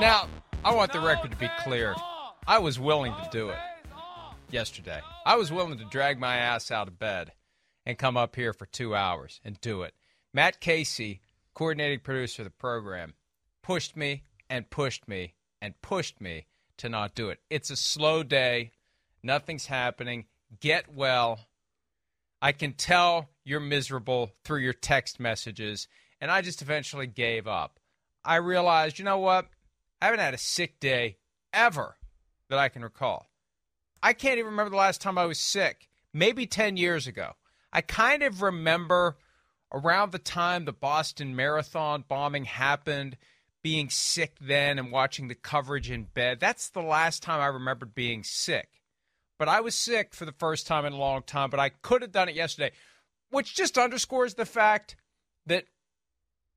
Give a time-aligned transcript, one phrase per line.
[0.00, 0.28] Now,
[0.64, 1.96] I want the record to be clear.
[2.46, 3.58] I was willing to do it
[4.48, 5.00] yesterday.
[5.26, 7.32] I was willing to drag my ass out of bed
[7.84, 9.94] and come up here for two hours and do it.
[10.32, 11.20] Matt Casey,
[11.52, 13.14] coordinating producer of the program,
[13.60, 17.40] pushed me and pushed me and pushed me to not do it.
[17.50, 18.70] It's a slow day.
[19.24, 20.26] Nothing's happening.
[20.60, 21.40] Get well.
[22.40, 25.88] I can tell you're miserable through your text messages.
[26.20, 27.80] And I just eventually gave up.
[28.24, 29.48] I realized, you know what?
[30.00, 31.18] I haven't had a sick day
[31.52, 31.96] ever
[32.48, 33.26] that I can recall.
[34.02, 35.88] I can't even remember the last time I was sick.
[36.12, 37.32] Maybe 10 years ago.
[37.72, 39.16] I kind of remember
[39.72, 43.16] around the time the Boston Marathon bombing happened,
[43.62, 46.40] being sick then and watching the coverage in bed.
[46.40, 48.68] That's the last time I remembered being sick.
[49.38, 52.02] But I was sick for the first time in a long time, but I could
[52.02, 52.72] have done it yesterday,
[53.30, 54.96] which just underscores the fact
[55.46, 55.64] that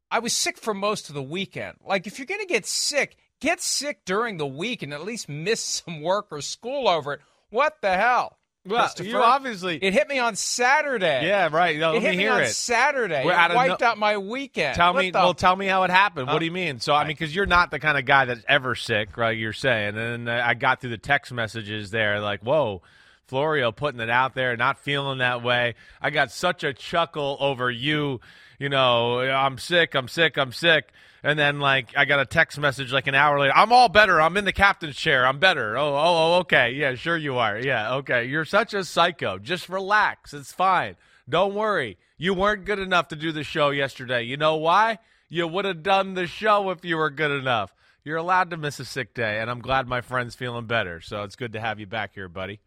[0.09, 1.77] I was sick for most of the weekend.
[1.83, 5.27] Like, if you're going to get sick, get sick during the week and at least
[5.27, 7.21] miss some work or school over it.
[7.49, 8.37] What the hell?
[8.63, 9.77] Well, you obviously.
[9.77, 11.25] It hit me on Saturday.
[11.25, 11.79] yeah, right.
[11.79, 12.49] No, it hit me on it.
[12.49, 13.23] Saturday.
[13.25, 14.75] We're it wiped no- out my weekend.
[14.75, 16.27] Tell What me, the- well, tell me how it happened.
[16.27, 16.79] What do you mean?
[16.79, 19.35] So, I mean, because you're not the kind of guy that's ever sick, right?
[19.35, 22.83] You're saying, and I got through the text messages there, like, whoa,
[23.25, 25.73] Florio putting it out there, not feeling that way.
[25.99, 28.19] I got such a chuckle over you.
[28.61, 30.91] You know, I'm sick, I'm sick, I'm sick.
[31.23, 33.53] And then, like, I got a text message like an hour later.
[33.55, 34.21] I'm all better.
[34.21, 35.25] I'm in the captain's chair.
[35.25, 35.75] I'm better.
[35.75, 36.69] Oh, oh, oh, okay.
[36.73, 37.57] Yeah, sure you are.
[37.57, 38.25] Yeah, okay.
[38.25, 39.39] You're such a psycho.
[39.39, 40.35] Just relax.
[40.35, 40.95] It's fine.
[41.27, 41.97] Don't worry.
[42.19, 44.21] You weren't good enough to do the show yesterday.
[44.25, 44.99] You know why?
[45.27, 47.73] You would have done the show if you were good enough.
[48.03, 51.01] You're allowed to miss a sick day, and I'm glad my friend's feeling better.
[51.01, 52.59] So it's good to have you back here, buddy.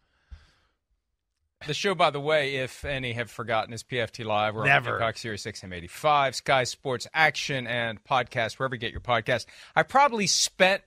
[1.66, 4.54] The show, by the way, if any have forgotten, is PFT Live.
[4.54, 4.92] We're Never.
[4.92, 9.46] on Peacock SiriusXM 85, Sky Sports Action, and podcast, wherever you get your podcast.
[9.74, 10.82] I probably spent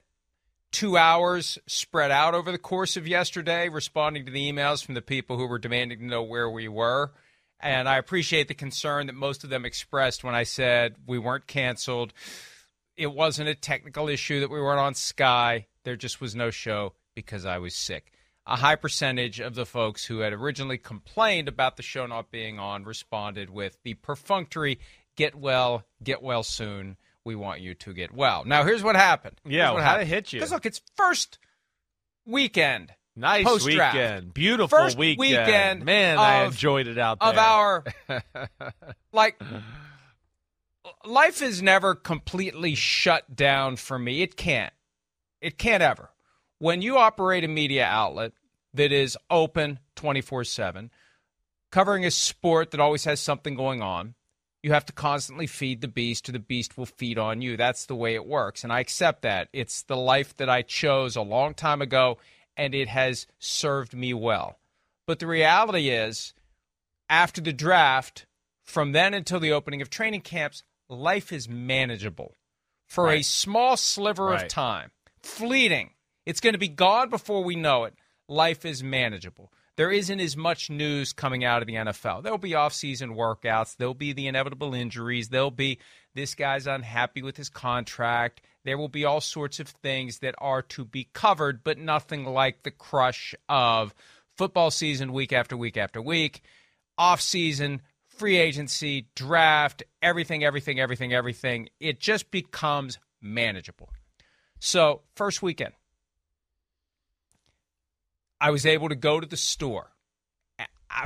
[0.70, 5.02] two hours spread out over the course of yesterday responding to the emails from the
[5.02, 7.12] people who were demanding to know where we were.
[7.58, 11.48] And I appreciate the concern that most of them expressed when I said we weren't
[11.48, 12.12] canceled.
[12.96, 15.66] It wasn't a technical issue that we weren't on Sky.
[15.82, 18.12] There just was no show because I was sick.
[18.50, 22.58] A high percentage of the folks who had originally complained about the show not being
[22.58, 24.78] on responded with the perfunctory
[25.16, 26.96] get well, get well soon.
[27.24, 28.44] We want you to get well.
[28.46, 29.38] Now, here's what happened.
[29.44, 30.08] Yeah, Here's what how'd it happened.
[30.10, 30.38] hit you?
[30.40, 31.38] Because look, it's first
[32.24, 33.94] weekend Nice Post-draft.
[33.96, 34.32] weekend.
[34.34, 35.18] Beautiful First weekend.
[35.20, 37.28] weekend Man, I enjoyed it out there.
[37.30, 37.84] of our
[39.12, 39.38] like
[41.04, 44.72] life is never completely shut down for me it can't
[45.40, 46.10] it can't ever
[46.58, 48.32] when you operate a media outlet
[48.74, 50.90] that is open 24/7
[51.70, 54.14] covering a sport that always has something going on.
[54.62, 57.56] You have to constantly feed the beast, or the beast will feed on you.
[57.56, 58.64] That's the way it works.
[58.64, 59.48] And I accept that.
[59.52, 62.18] It's the life that I chose a long time ago,
[62.56, 64.58] and it has served me well.
[65.06, 66.34] But the reality is,
[67.08, 68.26] after the draft,
[68.64, 72.34] from then until the opening of training camps, life is manageable
[72.86, 73.20] for Right.
[73.20, 74.90] a small sliver of time,
[75.22, 75.94] fleeting.
[76.28, 77.94] It's going to be gone before we know it.
[78.28, 79.50] Life is manageable.
[79.76, 82.22] There isn't as much news coming out of the NFL.
[82.22, 83.78] There'll be off-season workouts.
[83.78, 85.30] There'll be the inevitable injuries.
[85.30, 85.78] There'll be
[86.14, 88.42] this guy's unhappy with his contract.
[88.66, 92.62] There will be all sorts of things that are to be covered, but nothing like
[92.62, 93.94] the crush of
[94.36, 96.42] football season week after week after week,
[96.98, 101.70] off season, free agency, draft, everything, everything, everything, everything.
[101.80, 103.88] It just becomes manageable.
[104.60, 105.72] So, first weekend,
[108.40, 109.92] I was able to go to the store.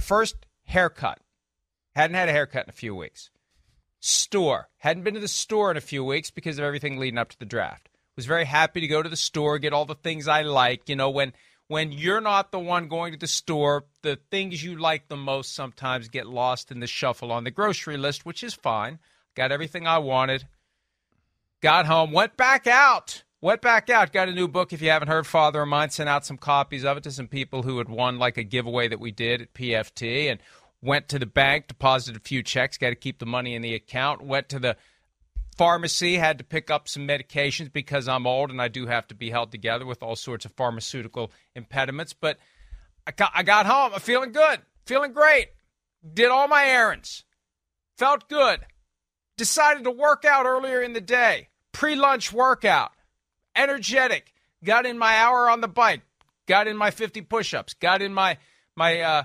[0.01, 1.19] First, haircut.
[1.95, 3.31] Hadn't had a haircut in a few weeks.
[4.01, 4.69] Store.
[4.79, 7.39] Hadn't been to the store in a few weeks because of everything leading up to
[7.39, 7.89] the draft.
[8.17, 10.89] Was very happy to go to the store, get all the things I like.
[10.89, 11.33] You know, when
[11.69, 15.55] when you're not the one going to the store, the things you like the most
[15.55, 18.99] sometimes get lost in the shuffle on the grocery list, which is fine.
[19.35, 20.47] Got everything I wanted.
[21.63, 23.23] Got home, went back out.
[23.43, 24.73] Went back out, got a new book.
[24.73, 27.27] If you haven't heard, Father of Mine sent out some copies of it to some
[27.27, 30.39] people who had won like a giveaway that we did at PFT and
[30.81, 33.75] went to the bank, deposited a few checks, got to keep the money in the
[33.75, 34.77] account, went to the
[35.57, 39.15] pharmacy, had to pick up some medications because I'm old and I do have to
[39.17, 42.13] be held together with all sorts of pharmaceutical impediments.
[42.13, 42.39] But
[43.09, 43.91] I got, I got home.
[43.93, 45.49] I'm feeling good, feeling great.
[46.15, 47.25] Did all my errands,
[47.99, 48.61] felt good.
[49.37, 52.93] Decided to work out earlier in the day, pre lunch workout,
[53.57, 54.33] energetic.
[54.65, 56.03] Got in my hour on the bike,
[56.47, 58.39] got in my 50 push ups, got in my,
[58.77, 59.23] my uh,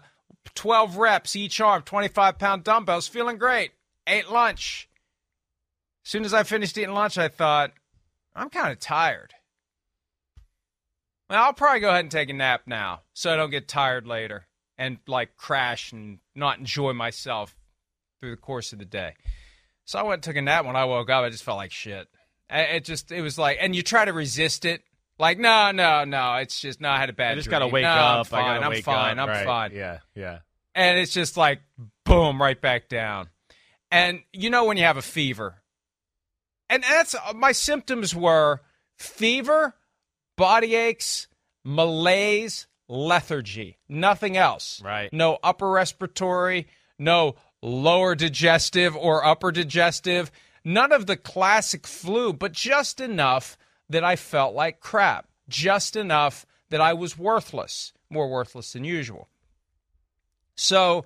[0.55, 3.71] 12 reps each arm, 25 pound dumbbells, feeling great.
[4.07, 4.89] Ate lunch.
[6.05, 7.71] As soon as I finished eating lunch, I thought,
[8.35, 9.33] I'm kind of tired.
[11.29, 14.07] Well, I'll probably go ahead and take a nap now so I don't get tired
[14.07, 14.47] later
[14.77, 17.55] and like crash and not enjoy myself
[18.19, 19.15] through the course of the day.
[19.85, 20.65] So I went and took a nap.
[20.65, 22.07] When I woke up, I just felt like shit.
[22.49, 24.81] It just, it was like, and you try to resist it.
[25.19, 26.35] Like, no, no, no.
[26.35, 27.59] It's just, no, I had a bad I just dream.
[27.59, 28.17] gotta wake no, up.
[28.19, 28.43] I'm fine.
[28.45, 29.19] I gotta I'm fine.
[29.19, 29.23] up.
[29.29, 29.45] I'm Right.
[29.45, 30.39] fine Yeah, yeah.
[30.75, 31.59] and it's just like
[32.05, 33.27] boom right back down
[33.91, 35.55] and you know when you have a fever
[36.69, 38.61] and that's my symptoms were
[38.97, 39.75] fever
[40.37, 41.27] body aches
[41.65, 45.11] malaise lethargy nothing else Right.
[45.11, 46.67] no upper respiratory
[46.97, 50.31] no lower digestive or upper digestive
[50.67, 53.57] none of the classic flu but just enough
[53.89, 59.27] that i felt like crap just enough that i was worthless more worthless than usual
[60.55, 61.05] so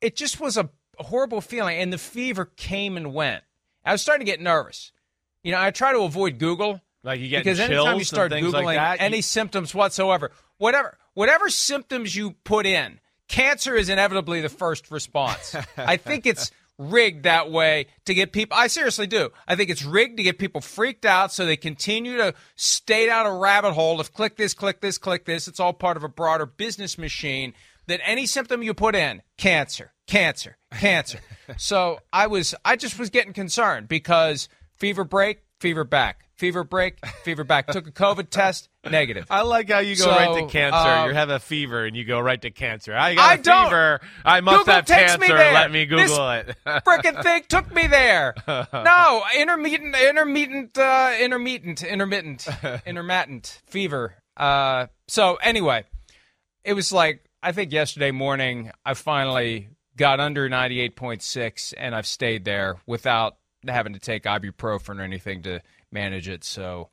[0.00, 0.68] it just was a
[0.98, 3.44] horrible feeling, and the fever came and went.
[3.84, 4.92] I was starting to get nervous.
[5.42, 8.32] You know, I try to avoid Google Like you get because chills anytime you start
[8.32, 13.88] googling like that, any you- symptoms whatsoever, whatever whatever symptoms you put in, cancer is
[13.88, 15.54] inevitably the first response.
[15.76, 18.56] I think it's rigged that way to get people.
[18.56, 19.30] I seriously do.
[19.46, 23.26] I think it's rigged to get people freaked out so they continue to stay down
[23.26, 25.48] a rabbit hole of click this, click this, click this.
[25.48, 27.54] It's all part of a broader business machine.
[27.88, 31.18] That any symptom you put in, cancer, cancer, cancer.
[31.56, 37.06] so I was, I just was getting concerned because fever break, fever back, fever break,
[37.22, 37.68] fever back.
[37.68, 39.26] Took a COVID test, negative.
[39.30, 40.76] I like how you go So, right to cancer.
[40.76, 42.96] uh, you have a fever and you go right to cancer.
[42.96, 43.64] I got a I don't.
[43.66, 44.00] fever.
[44.24, 45.18] I must Google have cancer.
[45.18, 45.52] me there.
[45.54, 46.56] Let me This Google it.
[46.66, 48.34] Frickin' thing took me there.
[48.72, 52.48] No, intermittent, intermittent, uh, intermittent, intermittent,
[52.84, 54.16] intermittent fever.
[54.36, 55.84] Uh, so anyway,
[56.64, 61.72] it was like I think yesterday morning I finally got under ninety eight point six,
[61.74, 63.36] and I've stayed there without
[63.68, 65.60] having to take ibuprofen or anything to
[65.92, 66.44] manage it.
[66.44, 66.90] So,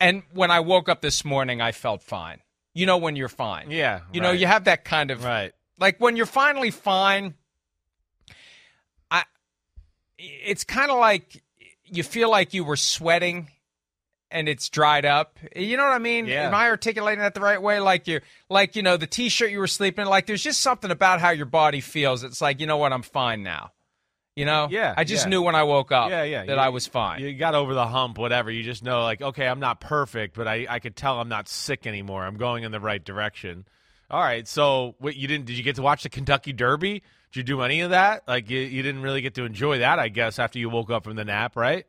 [0.00, 2.38] and when I woke up this morning, I felt fine.
[2.74, 3.70] You know when you're fine.
[3.70, 5.52] Yeah, You know you have that kind of right.
[5.80, 7.34] like when you're finally fine
[9.10, 9.22] i
[10.18, 11.42] it's kind of like
[11.84, 13.48] you feel like you were sweating
[14.30, 16.48] and it's dried up you know what i mean Yeah.
[16.48, 19.58] am i articulating that the right way like you're like you know the t-shirt you
[19.58, 22.76] were sleeping like there's just something about how your body feels it's like you know
[22.78, 23.72] what i'm fine now
[24.36, 25.30] you know Yeah, i just yeah.
[25.30, 26.44] knew when i woke up Yeah, yeah.
[26.44, 28.50] that You- i was fine You got over the hump, whatever.
[28.50, 31.48] You just know, like, okay, I'm not perfect, but I, I could tell I'm not
[31.48, 32.24] sick anymore.
[32.24, 33.64] I'm going in the right direction.
[34.10, 34.46] All right.
[34.46, 35.46] So, what you didn't?
[35.46, 37.02] Did you get to watch the Kentucky Derby?
[37.32, 38.22] Did you do any of that?
[38.28, 41.04] Like, you, you didn't really get to enjoy that, I guess, after you woke up
[41.04, 41.86] from the nap, right?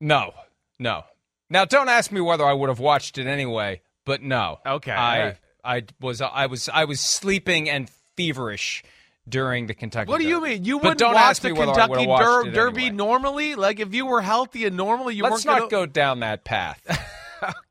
[0.00, 0.32] no
[0.78, 1.04] no
[1.48, 5.24] now don't ask me whether i would have watched it anyway but no Okay, i
[5.24, 5.36] right.
[5.64, 8.84] I was I was I was sleeping and feverish
[9.28, 10.10] during the Kentucky.
[10.10, 10.54] What do you Derby.
[10.54, 10.64] mean?
[10.64, 12.96] You wouldn't watch the me whether I would've Kentucky Der- Derby anyway.
[12.96, 13.54] normally?
[13.54, 15.70] Like if you were healthy and normally you Let's weren't not gonna...
[15.70, 16.80] go down that path.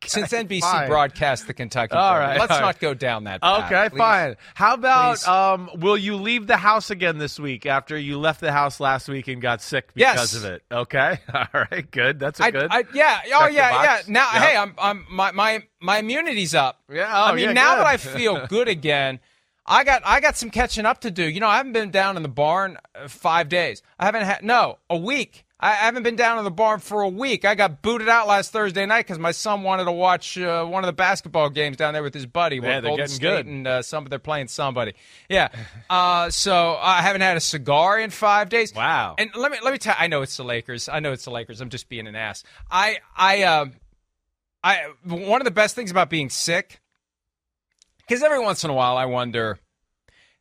[0.06, 0.88] Since NBC fine.
[0.88, 2.66] broadcast the Kentucky All Derby, right, let's all right.
[2.66, 3.66] not go down that path.
[3.72, 3.98] Okay, please.
[3.98, 4.36] fine.
[4.54, 8.52] How about um, will you leave the house again this week after you left the
[8.52, 10.36] house last week and got sick because Yes.
[10.36, 10.62] of it?
[10.72, 12.20] Okay, all right, good.
[12.20, 12.68] That's a good.
[12.70, 14.02] I, yeah, oh Check the yeah, yeah.
[14.08, 14.42] Now, Yep.
[14.44, 16.82] hey, I'm, I'm, my, my, my immunity's up.
[16.88, 17.80] Yeah, oh, I mean, yeah, now good.
[17.80, 19.20] that I feel good again,
[19.66, 21.24] I got, I got some catching up to do.
[21.24, 23.82] You know, I haven't been down in the barn uh, five days.
[23.98, 25.46] I haven't had, no, a week.
[25.58, 27.46] I haven't been down in the barn for a week.
[27.46, 30.84] I got booted out last Thursday night because my son wanted to watch uh, one
[30.84, 32.58] of the basketball games down there with his buddy.
[32.58, 33.46] Yeah, they're Golden getting State good.
[33.46, 34.94] and uh, some they're playing somebody.
[35.30, 35.50] Yeah.
[35.88, 38.74] Uh, so I haven't had a cigar in five days.
[38.74, 39.16] Wow.
[39.20, 39.96] And let me let me tell.
[39.98, 40.90] I know it's the Lakers.
[40.90, 41.62] I know it's the Lakers.
[41.62, 42.44] I'm just being an ass.
[42.72, 43.74] I I um
[44.64, 46.82] I one of the best things about being sick
[48.08, 49.60] because every once in a while I wonder,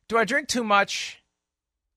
[0.07, 1.21] do I drink too much?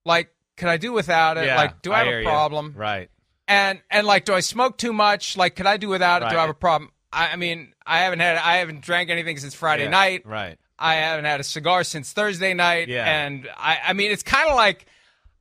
[0.04, 1.46] Like, can I do without it?
[1.46, 2.74] yeah, like, do I, hear have a problem?
[2.76, 3.10] Right.
[3.46, 5.36] And and like, do I smoke too much?
[5.36, 6.28] Like, could I do without it?
[6.30, 6.90] Do I have a problem?
[7.12, 10.22] I, I mean, I haven't had I haven't drank anything since Friday Yeah, night.
[10.26, 10.58] Right.
[10.78, 12.88] I haven't had a cigar since Thursday night.
[12.88, 13.04] Yeah.
[13.06, 14.86] And I, I mean, it's kind of like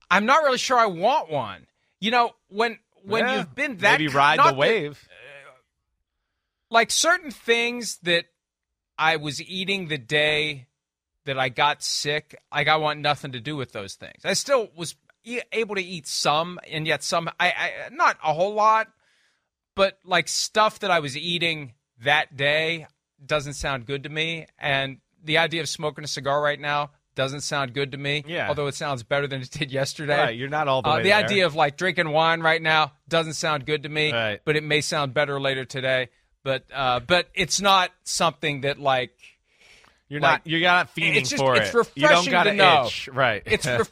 [0.10, 1.68] I'm not really sure I want one.
[2.00, 3.38] You know, when when Yeah.
[3.38, 5.08] you've been that maybe ride the that- wave.
[5.10, 5.14] Uh,
[6.70, 8.26] like certain things that
[8.98, 10.68] I was eating the day
[11.26, 14.24] that I got sick, like I want nothing to do with those things.
[14.24, 18.34] I still was e- able to eat some, and yet some, I, I not a
[18.34, 18.88] whole lot,
[19.76, 21.74] but like stuff that I was eating
[22.04, 22.88] that day
[23.24, 27.42] doesn't sound good to me, and the idea of smoking a cigar right now doesn't
[27.42, 28.24] sound good to me.
[28.28, 28.48] Yeah.
[28.48, 30.18] although it sounds better than it did yesterday.
[30.18, 31.18] Right, you're not all the Uh, way the there.
[31.26, 34.40] idea of like drinking wine right now doesn't sound good to me, Right.
[34.46, 36.10] but it may sound better later today.
[36.48, 39.12] But uh, but it's not something that like
[40.08, 40.48] You're like, not.
[40.48, 41.92] You're not feeding it's just- for it's it.
[41.96, 42.86] you don't refreshing got to know.
[42.86, 43.10] itch.
[43.12, 43.44] Right.
[43.46, 43.92] It's ref-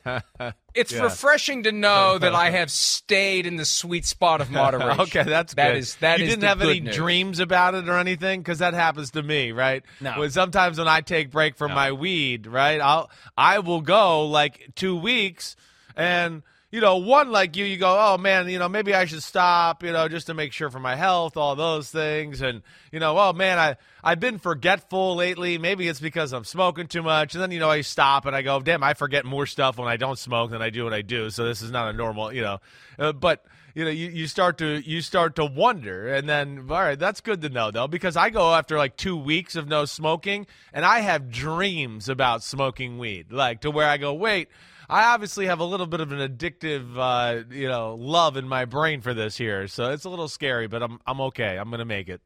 [0.74, 1.03] it's Yeah.
[1.03, 5.01] refreshing to know that I have stayed in the sweet spot of moderation.
[5.01, 5.77] okay, that's That good.
[5.79, 6.95] is- that you is didn't have any news.
[6.95, 9.83] dreams about it or anything because that happens to me, right?
[10.00, 10.13] No.
[10.19, 14.69] When sometimes when I take break from my weed, right, I'll I will go like
[14.75, 15.57] two weeks
[15.97, 16.41] and.
[16.75, 19.82] You know, one like you, you go, oh man, you know, maybe I should stop,
[19.82, 23.17] you know, just to make sure for my health, all those things, and you know,
[23.17, 25.58] oh man, I I've been forgetful lately.
[25.58, 28.41] Maybe it's because I'm smoking too much, and then you know, I stop and I
[28.41, 31.01] go, damn, I forget more stuff when I don't smoke than I do when I
[31.01, 31.29] do.
[31.29, 32.58] So this is not a normal, you know,
[33.00, 36.82] uh, but you know you, you start to you start to wonder and then all
[36.82, 39.84] right that's good to know though because i go after like two weeks of no
[39.84, 44.48] smoking and i have dreams about smoking weed like to where i go wait
[44.89, 48.65] i obviously have a little bit of an addictive uh, you know love in my
[48.65, 51.85] brain for this here so it's a little scary but i'm, I'm okay i'm gonna
[51.85, 52.21] make it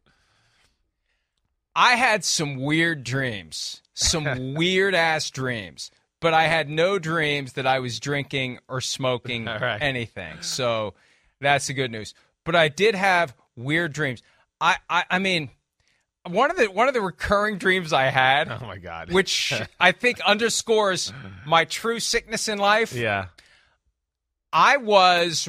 [1.75, 7.65] I had some weird dreams, some weird ass dreams, but I had no dreams that
[7.65, 9.81] I was drinking or smoking right.
[9.81, 10.41] anything.
[10.41, 10.95] So
[11.39, 12.13] that's the good news.
[12.43, 14.21] But I did have weird dreams.
[14.59, 15.51] I, I, I mean,
[16.27, 19.91] one of the one of the recurring dreams I had, oh my god which I
[19.91, 21.13] think underscores
[21.45, 22.93] my true sickness in life.
[22.93, 23.27] yeah
[24.51, 25.47] I was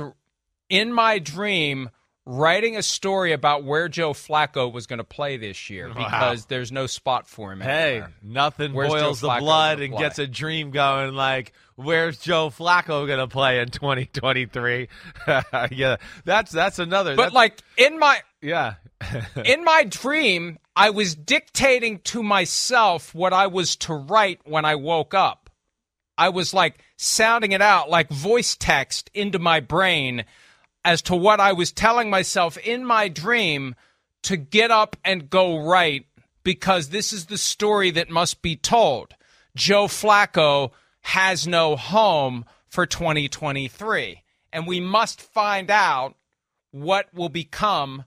[0.68, 1.90] in my dream
[2.26, 6.70] writing a story about where Joe Flacco was going to play this year because there's
[6.70, 7.60] no spot for him.
[7.60, 8.12] Hey, anywhere.
[8.22, 11.14] nothing Where's boils the blood and gets a dream going.
[11.14, 14.88] Like, where's Joe Flacco going to play in 2023?
[15.72, 17.16] yeah, that's that's another.
[17.16, 18.74] But that's- like in my yeah,
[19.44, 24.74] in my dream, I was dictating to myself what I was to write when I
[24.74, 25.50] woke up.
[26.16, 30.24] I was like sounding it out like voice text into my brain
[30.84, 33.74] as to what I was telling myself in my dream
[34.24, 36.06] to get up and go right
[36.42, 39.14] because this is the story that must be told.
[39.56, 44.22] Joe Flacco has no home for 2023.
[44.52, 46.16] And we must find out
[46.70, 48.04] what will become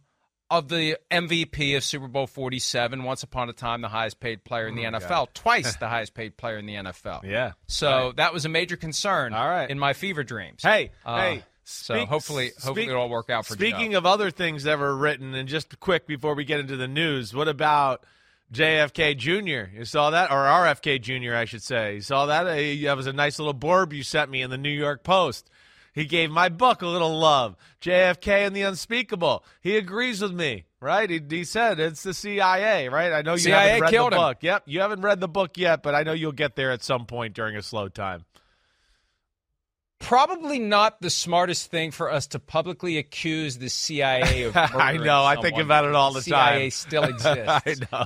[0.57, 4.67] of the MVP of Super Bowl 47, once upon a time the highest paid player
[4.67, 7.21] in the NFL, twice the highest paid player in the NFL.
[7.23, 7.51] Oh yeah.
[7.67, 9.69] So that was a major concern All right.
[9.69, 10.61] in my fever dreams.
[10.63, 11.43] Hey, Uh, hey.
[11.63, 13.97] so speak- hopefully, hopefully speak- it'll all work out for Speaking Joe.
[13.99, 17.33] of other things that were written, and just quick before we get into the news,
[17.33, 18.03] what about
[18.51, 19.75] JFK Jr.?
[19.77, 21.35] You saw that, or RFK Jr.
[21.35, 21.95] I should say.
[21.95, 22.43] You saw that?
[22.43, 25.49] That was a nice little blurb you sent me in the New York Post.
[25.93, 27.55] He gave my book a little love.
[27.81, 29.43] JFK and the Unspeakable.
[29.61, 31.09] He agrees with me, right?
[31.09, 33.13] He, he said it's the CIA, right?
[33.13, 34.11] I know you CIA haven't read the him.
[34.11, 34.37] book.
[34.41, 37.05] Yep, you haven't read the book yet, but I know you'll get there at some
[37.05, 38.25] point during a slow time.
[40.03, 45.23] Probably not the smartest thing for us to publicly accuse the CIA of I know.
[45.23, 46.53] I think about it all the CIA time.
[46.55, 47.47] CIA still exists.
[47.47, 48.05] I know.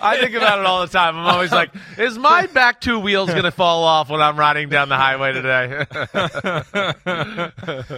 [0.00, 1.16] I think about it all the time.
[1.18, 4.68] I'm always like, is my back two wheels going to fall off when I'm riding
[4.68, 5.84] down the highway today?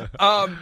[0.19, 0.59] um,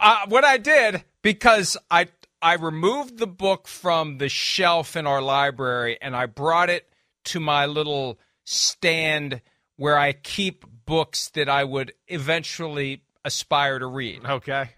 [0.00, 2.08] uh, what I did because I
[2.40, 6.88] I removed the book from the shelf in our library and I brought it
[7.26, 9.42] to my little stand
[9.76, 14.24] where I keep books that I would eventually aspire to read.
[14.24, 14.70] okay.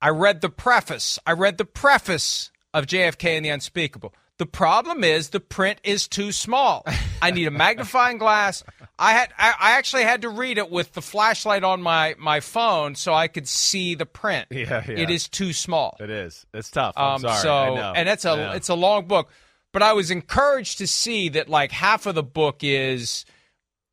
[0.00, 1.18] I read the preface.
[1.26, 4.12] I read the preface of JFK and the Unspeakable.
[4.38, 6.84] The problem is the print is too small.
[7.22, 8.62] I need a magnifying glass.
[8.98, 12.40] I had I, I actually had to read it with the flashlight on my my
[12.40, 14.48] phone so I could see the print.
[14.50, 14.98] Yeah, yeah.
[14.98, 15.96] It is too small.
[15.98, 16.44] It is.
[16.52, 16.92] It's tough.
[16.98, 17.38] I'm Um, sorry.
[17.40, 17.92] so I know.
[17.96, 19.30] and it's a it's a long book,
[19.72, 23.24] but I was encouraged to see that like half of the book is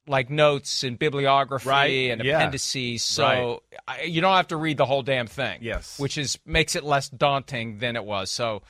[0.08, 2.38] like notes and bibliography Right, and yeah.
[2.38, 3.04] appendices.
[3.04, 5.60] So I, you don't have to read the whole damn thing.
[5.62, 5.98] Yes.
[6.00, 8.30] which is makes it less daunting than it was.
[8.30, 8.64] So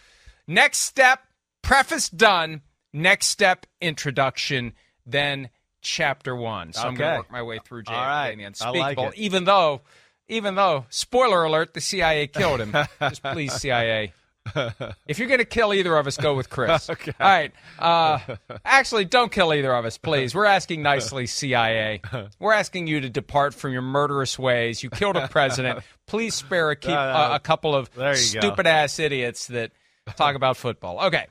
[0.48, 1.22] next step,
[1.62, 2.62] preface done.
[2.94, 4.74] Next step, introduction.
[5.06, 5.50] Then
[5.82, 6.74] chapter one.
[6.74, 8.30] So I'm going to work my way through JFK All right.
[8.30, 9.06] and the Unspeakable.
[9.06, 9.18] like.
[9.18, 9.82] Even though,
[10.28, 12.72] even though, spoiler alert, the CIA killed him.
[13.00, 14.14] Just please, CIA.
[15.08, 16.90] If you're going to kill either of us, go with Chris.
[16.90, 17.14] Okay.
[17.20, 17.52] All right.
[17.80, 18.20] Uh,
[18.66, 20.36] actually, don't kill either of us, please.
[20.36, 22.02] We're asking nicely, CIA.
[22.40, 24.84] We're asking you to depart from your murderous ways.
[24.84, 25.80] You killed a president.
[26.08, 28.14] Please spare a, keep, uh, a couple of you go.
[28.14, 29.72] stupid ass idiots that
[30.18, 31.06] talk about football.
[31.06, 31.26] Okay.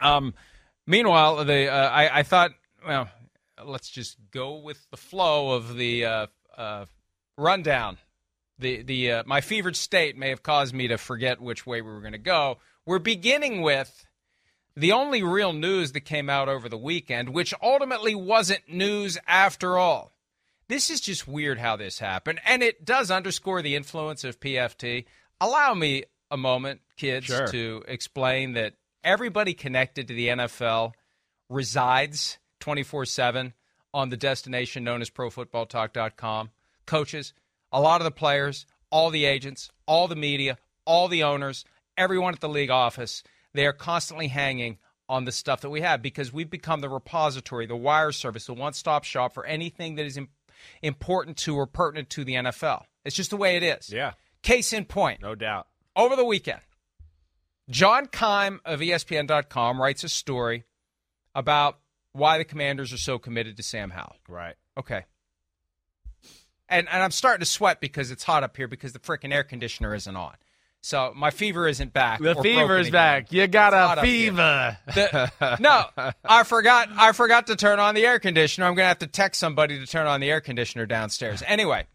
[0.00, 0.34] Um,
[0.86, 2.52] meanwhile, the uh, I, I thought,
[2.86, 3.08] well,
[3.64, 6.86] let's just go with the flow of the uh, uh,
[7.38, 7.98] rundown.
[8.62, 11.90] The the uh, my fevered state may have caused me to forget which way we
[11.92, 12.58] were going to go.
[12.86, 14.06] We're beginning with
[14.74, 19.76] the only real news that came out over the weekend, which ultimately wasn't news after
[19.76, 20.12] all.
[20.68, 25.04] This is just weird how this happened, and it does underscore the influence of PFT.
[25.40, 27.46] Allow me a moment, kids, Sure.
[27.48, 30.92] to explain that everybody connected to the NFL
[31.50, 33.52] resides 24 7
[33.92, 36.50] on the destination known as profootballtalk.com.
[36.86, 37.34] Coaches,
[37.72, 41.64] a lot of the players, all the agents, all the media, all the owners,
[41.96, 43.22] everyone at the league office,
[43.54, 47.66] they are constantly hanging on the stuff that we have because we've become the repository,
[47.66, 50.28] the wire service, the one stop shop for anything that is im-
[50.82, 52.84] important to or pertinent to the NFL.
[53.04, 53.90] It's just the way it is.
[53.92, 54.12] Yeah.
[54.42, 55.66] Case in point No doubt.
[55.96, 56.60] over the weekend,
[57.70, 60.64] John Keim of ESPN.com writes a story
[61.34, 61.78] about
[62.12, 64.16] why the Commanders are so committed to Sam Howell.
[64.28, 64.54] Right.
[64.78, 65.04] Okay.
[66.68, 69.44] And and I'm starting to sweat because it's hot up here because the freaking air
[69.44, 70.34] conditioner isn't on.
[70.84, 72.20] So my fever isn't back.
[72.20, 73.32] The fever is back.
[73.32, 74.78] You got a fever.
[74.86, 75.84] The- no,
[76.24, 76.88] I forgot.
[76.96, 78.66] I forgot to turn on the air conditioner.
[78.66, 81.40] I'm going to have to text somebody to turn on the air conditioner downstairs.
[81.46, 81.86] Anyway,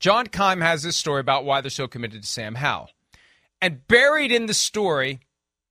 [0.00, 2.88] John Keim has this story about why they're so committed to Sam Howell,
[3.60, 5.20] and buried in the story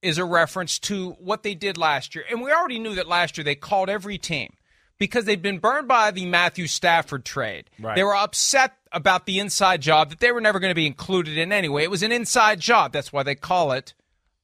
[0.03, 2.25] is a reference to what they did last year.
[2.29, 4.53] And we already knew that last year they called every team
[4.97, 7.69] because they'd been burned by the Matthew Stafford trade.
[7.79, 7.95] Right.
[7.95, 11.37] They were upset about the inside job that they were never going to be included
[11.37, 11.83] in anyway.
[11.83, 12.93] It was an inside job.
[12.93, 13.93] That's why they call it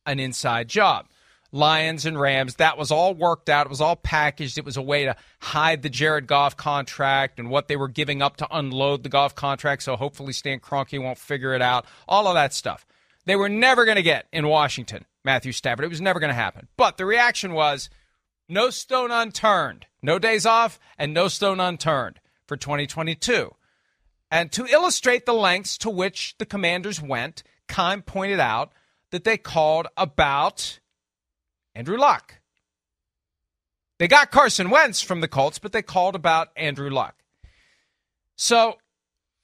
[0.06, 1.08] an inside job.
[1.52, 3.66] Lions and Rams, that was all worked out.
[3.66, 4.58] It was all packaged.
[4.58, 8.22] It was a way to hide the Jared Goff contract and what they were giving
[8.22, 9.82] up to unload the Goff contract.
[9.84, 11.86] So hopefully Stan Kroenke won't figure it out.
[12.08, 12.86] All of that stuff.
[13.26, 15.86] They were never going to get in Washington, Matthew Stafford.
[15.86, 16.68] It was never going to happen.
[16.78, 17.90] But the reaction was
[18.50, 23.54] no stone unturned, no days off, and no stone unturned for 2022.
[24.32, 28.74] And to illustrate the lengths to which the commanders went, Keim pointed out
[29.12, 30.80] that they called about
[31.74, 32.40] Andrew Luck.
[33.98, 37.16] They got Carson Wentz from the Colts, but they called about Andrew Luck.
[38.36, 38.78] So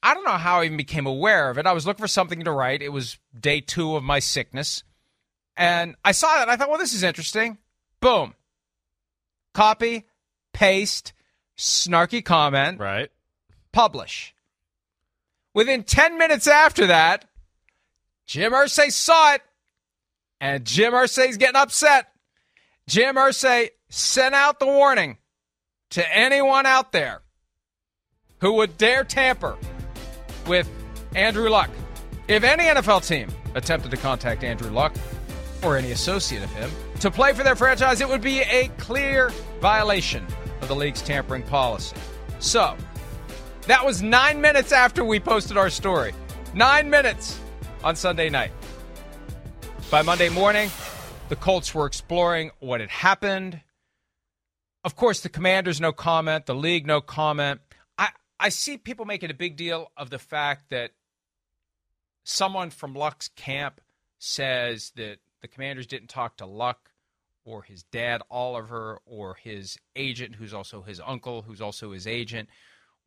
[0.02, 1.66] I don't know how I even became aware of it.
[1.66, 2.82] I was looking for something to write.
[2.82, 4.82] It was day two of my sickness.
[5.56, 7.58] And I saw that I thought, well, this is interesting.
[8.00, 8.34] Boom.
[9.56, 10.04] Copy,
[10.52, 11.14] paste,
[11.56, 13.10] snarky comment Right.
[13.72, 14.34] publish.
[15.54, 17.24] Within 10 minutes after that,
[18.26, 19.42] Jim Irsay saw it,
[20.42, 22.12] and Jim Irsay's getting upset.
[22.86, 25.16] Jim Irsay sent out the warning
[25.88, 27.22] to anyone out there
[28.42, 29.56] who would dare tamper
[30.46, 30.68] with
[31.14, 31.70] Andrew Luck.
[32.28, 34.94] If any NFL team attempted to contact Andrew Luck
[35.62, 39.30] or any associate of him to play for their franchise, it would be a clear
[39.66, 40.24] violation
[40.60, 41.96] of the league's tampering policy.
[42.38, 42.76] So,
[43.62, 46.12] that was nine minutes after we posted our story.
[46.54, 47.40] Nine minutes
[47.82, 48.52] on Sunday night.
[49.90, 50.70] By Monday morning,
[51.30, 53.60] the Colts were exploring what had happened.
[54.84, 56.46] Of course, the commanders, no comment.
[56.46, 57.60] The league, no comment.
[57.98, 60.92] I, I see people making a big deal of the fact that
[62.22, 63.80] someone from Luck's camp
[64.20, 66.92] says that the commanders didn't talk to Luck
[67.46, 72.50] or his dad, Oliver, or his agent, who's also his uncle, who's also his agent.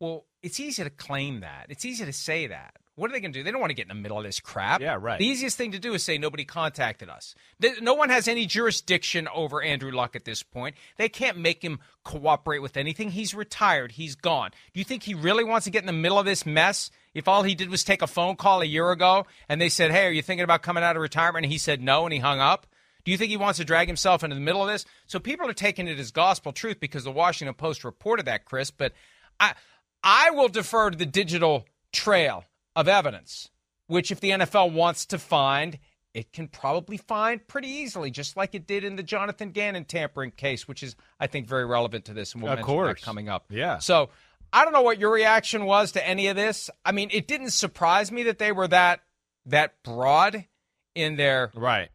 [0.00, 1.66] Well, it's easy to claim that.
[1.68, 2.74] It's easy to say that.
[2.96, 3.42] What are they going to do?
[3.44, 4.80] They don't want to get in the middle of this crap.
[4.80, 5.18] Yeah, right.
[5.18, 7.34] The easiest thing to do is say nobody contacted us.
[7.80, 10.74] No one has any jurisdiction over Andrew Luck at this point.
[10.96, 13.10] They can't make him cooperate with anything.
[13.10, 13.92] He's retired.
[13.92, 14.50] He's gone.
[14.74, 16.90] Do you think he really wants to get in the middle of this mess?
[17.14, 19.90] If all he did was take a phone call a year ago and they said,
[19.90, 22.18] "Hey, are you thinking about coming out of retirement?" and he said no and he
[22.18, 22.66] hung up,
[23.04, 24.84] do you think he wants to drag himself into the middle of this?
[25.06, 28.70] So people are taking it as gospel truth because the Washington Post reported that, Chris.
[28.70, 28.92] But
[29.38, 29.54] I,
[30.02, 32.44] I will defer to the digital trail
[32.76, 33.48] of evidence,
[33.86, 35.78] which if the NFL wants to find,
[36.14, 40.32] it can probably find pretty easily, just like it did in the Jonathan Gannon tampering
[40.32, 43.02] case, which is, I think, very relevant to this, and we'll of course.
[43.02, 43.44] coming up.
[43.50, 43.78] Yeah.
[43.78, 44.10] So
[44.52, 46.70] I don't know what your reaction was to any of this.
[46.84, 49.00] I mean, it didn't surprise me that they were that
[49.46, 50.46] that broad
[50.94, 51.90] in their Right.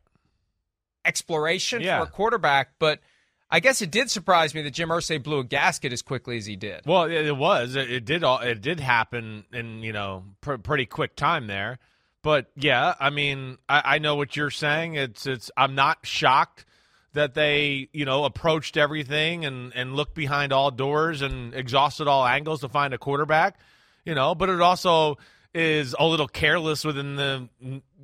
[1.05, 1.99] Exploration Yeah.
[1.99, 2.99] for a quarterback, but
[3.49, 6.45] I guess it did surprise me that Jim Irsay blew a gasket as quickly as
[6.45, 6.81] he did.
[6.85, 7.75] Well, it, was.
[7.75, 8.23] It, it did.
[8.23, 11.79] All, it did happen in you know pr- pretty quick time there.
[12.23, 14.95] But yeah, I mean, I, I know what you're saying.
[14.95, 15.51] It's it's.
[15.55, 16.65] I'm not shocked
[17.13, 22.25] that they you know approached everything and and looked behind all doors and exhausted all
[22.25, 23.59] angles to find a quarterback.
[24.05, 25.17] You know, but it also
[25.53, 27.47] is a little careless within the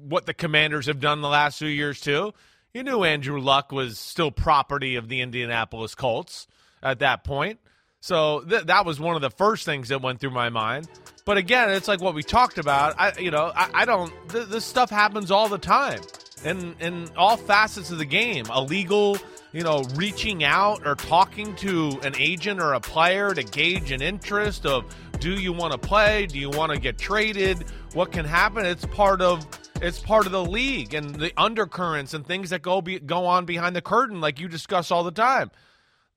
[0.07, 2.31] what the Commanders have done the last few years too.
[2.73, 6.47] You knew Andrew Luck was still property of the Indianapolis Colts
[6.81, 7.59] at that point.
[7.99, 10.87] So th- that was one of the first things that went through my mind.
[11.25, 12.95] But again, it's like what we talked about.
[12.97, 14.11] I, you know, I, I don't.
[14.29, 16.01] Th- this stuff happens all the time,
[16.43, 18.45] in in all facets of the game.
[18.47, 19.17] Illegal,
[19.51, 24.01] you know, reaching out or talking to an agent or a player to gauge an
[24.01, 24.85] interest of
[25.19, 26.25] do you want to play?
[26.25, 27.65] Do you want to get traded?
[27.93, 28.65] What can happen?
[28.65, 29.45] It's part of
[29.81, 33.45] it's part of the league and the undercurrents and things that go be, go on
[33.45, 35.51] behind the curtain, like you discuss all the time.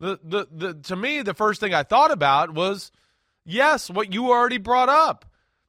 [0.00, 2.92] The, the the to me, the first thing I thought about was
[3.44, 5.24] yes, what you already brought up.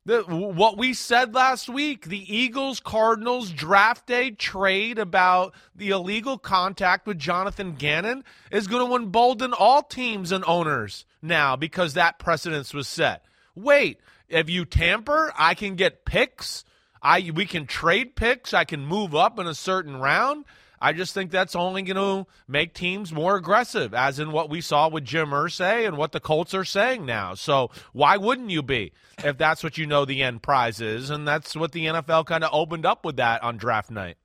[0.07, 6.37] The, what we said last week, the Eagles Cardinals draft day trade about the illegal
[6.37, 12.19] contact with Jonathan Gannon is going to embolden all teams and owners now because that
[12.19, 13.25] precedence was set.
[13.55, 16.65] Wait, if you tamper, I can get picks.
[17.05, 18.51] I we can trade picks.
[18.53, 20.43] I can move up in a certain round.
[20.81, 24.59] I just think that's only going to make teams more aggressive, as in what we
[24.59, 27.35] saw with Jim Irsay and what the Colts are saying now.
[27.35, 28.91] So why wouldn't you be
[29.23, 31.11] if that's what you know the end prize is?
[31.11, 34.17] And that's what the NFL kind of opened up with that on draft night.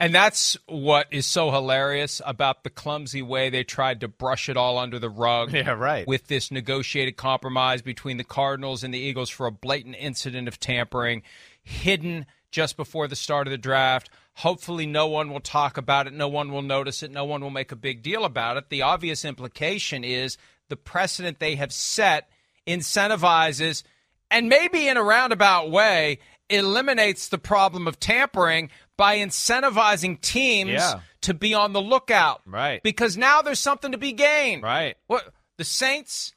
[0.00, 4.56] And that's what is so hilarious about the clumsy way they tried to brush it
[4.56, 5.52] all under the rug.
[5.52, 6.06] Yeah, right.
[6.06, 10.60] With this negotiated compromise between the Cardinals and the Eagles for a blatant incident of
[10.60, 11.22] tampering,
[11.62, 14.08] hidden just before the start of the draft.
[14.34, 16.12] Hopefully, no one will talk about it.
[16.12, 17.10] No one will notice it.
[17.10, 18.68] No one will make a big deal about it.
[18.68, 22.28] The obvious implication is the precedent they have set
[22.66, 23.82] incentivizes,
[24.30, 31.00] and maybe in a roundabout way, eliminates the problem of tampering by incentivizing teams Yeah.
[31.22, 32.42] to be on the lookout.
[32.46, 32.82] Right.
[32.82, 34.62] Because now there's something to be gained.
[34.62, 34.96] Right.
[35.06, 36.32] What the Saints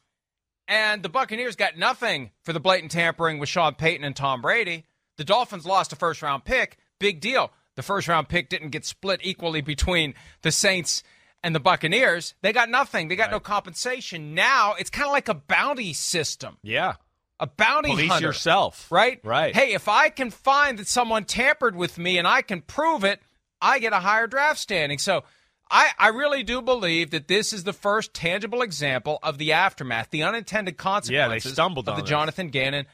[0.68, 4.86] and the Buccaneers got nothing for the blatant tampering with Sean Payton and Tom Brady.
[5.18, 6.78] The Dolphins lost a first round pick.
[7.00, 7.52] Big deal.
[7.76, 11.04] The first round pick didn't get split equally between the Saints
[11.44, 12.36] and the Buccaneers.
[12.42, 13.08] They got nothing.
[13.08, 14.34] They got no compensation.
[14.36, 16.58] Now it's kind of like a bounty system.
[16.64, 16.96] Yeah.
[17.42, 18.28] A bounty Police hunter.
[18.28, 18.90] yourself.
[18.90, 19.20] Right?
[19.24, 19.54] Right.
[19.54, 23.20] Hey, if I can find that someone tampered with me and I can prove it,
[23.60, 25.00] I get a higher draft standing.
[25.00, 25.24] So
[25.70, 30.12] I, I really do believe that this is the first tangible example of the aftermath,
[30.12, 32.10] the unintended consequences stumbled of on the this.
[32.10, 32.86] Jonathan Gannon.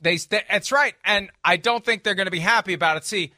[0.00, 3.04] They, that's right, and I don't think they're going to be happy about it.
[3.06, 3.32] See,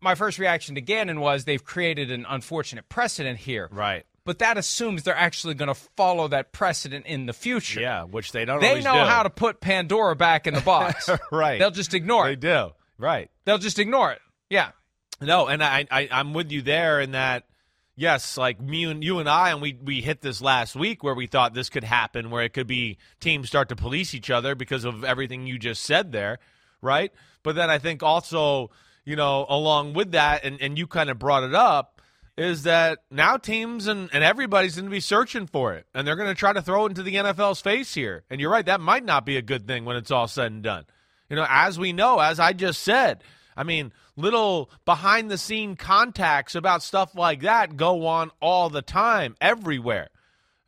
[0.00, 4.04] my first reaction to Gannon was they've created an unfortunate precedent here, Right.
[4.24, 7.80] But that assumes they're actually going to follow that precedent in the future.
[7.80, 9.00] Yeah, which they don't They know do.
[9.00, 11.08] how to put Pandora back in the box.
[11.32, 11.58] Right.
[11.58, 12.40] They'll just ignore They it.
[12.40, 12.70] do.
[12.98, 13.30] Right.
[13.44, 14.20] They'll just ignore it.
[14.50, 14.70] Yeah.
[15.20, 17.44] No, and I, I I'm with you there in that
[17.96, 21.14] yes, like me and you and I and we we hit this last week where
[21.14, 24.54] we thought this could happen where it could be teams start to police each other
[24.54, 26.38] because of everything you just said there,
[26.80, 27.12] right?
[27.44, 28.70] But then I think also,
[29.04, 32.01] you know, along with that and, and you kind of brought it up,
[32.36, 35.86] is that now teams and, and everybody's going to be searching for it.
[35.94, 38.24] And they're going to try to throw it into the NFL's face here.
[38.30, 40.62] And you're right, that might not be a good thing when it's all said and
[40.62, 40.84] done.
[41.28, 43.22] You know, as we know, as I just said,
[43.56, 48.82] I mean, little behind the scene contacts about stuff like that go on all the
[48.82, 50.08] time, everywhere.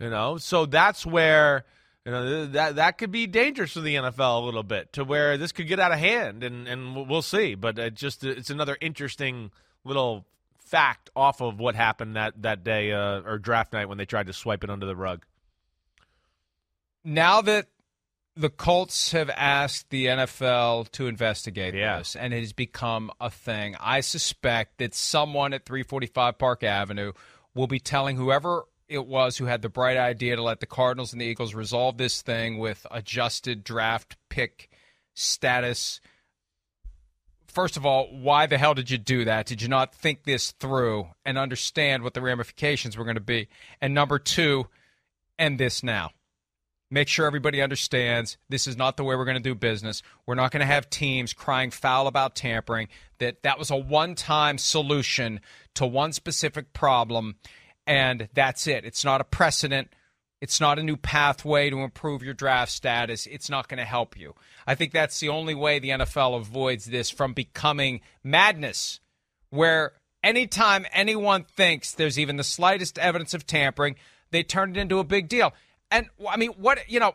[0.00, 1.64] You know, so that's where
[2.04, 5.38] you know that that could be dangerous for the NFL a little bit to where
[5.38, 7.54] this could get out of hand, and and we'll see.
[7.54, 9.50] But it just it's another interesting
[9.84, 10.26] little
[10.74, 14.26] fact off of what happened that that day uh, or draft night when they tried
[14.26, 15.24] to swipe it under the rug.
[17.04, 17.66] Now that
[18.36, 21.98] the Colts have asked the NFL to investigate Yeah.
[21.98, 23.76] this, and it has become a thing.
[23.78, 27.12] I suspect that someone at 345 Park Avenue
[27.54, 31.12] will be telling whoever it was who had the bright idea to let the Cardinals
[31.12, 34.68] and the Eagles resolve this thing with adjusted draft pick
[35.14, 36.00] status.
[37.54, 39.46] First of all, why the hell did you do that?
[39.46, 43.48] Did you not think this through and understand what the ramifications were going to be?
[43.80, 44.66] And number two,
[45.38, 46.10] end this now
[46.94, 50.02] make sure everybody understands this is not the way we're going to do business.
[50.26, 52.88] We're not going to have teams crying foul about tampering.
[53.18, 55.40] That that was a one-time solution
[55.74, 57.36] to one specific problem
[57.86, 58.84] and that's it.
[58.84, 59.88] It's not a precedent.
[60.44, 63.24] It's not a new pathway to improve your draft status.
[63.24, 64.34] It's not going to help you.
[64.66, 69.00] I think that's the only way the NFL avoids this from becoming madness
[69.48, 73.96] where anytime anyone thinks there's even the slightest evidence of tampering,
[74.32, 75.54] they turn it into a big deal.
[75.90, 77.14] And I mean, what you know,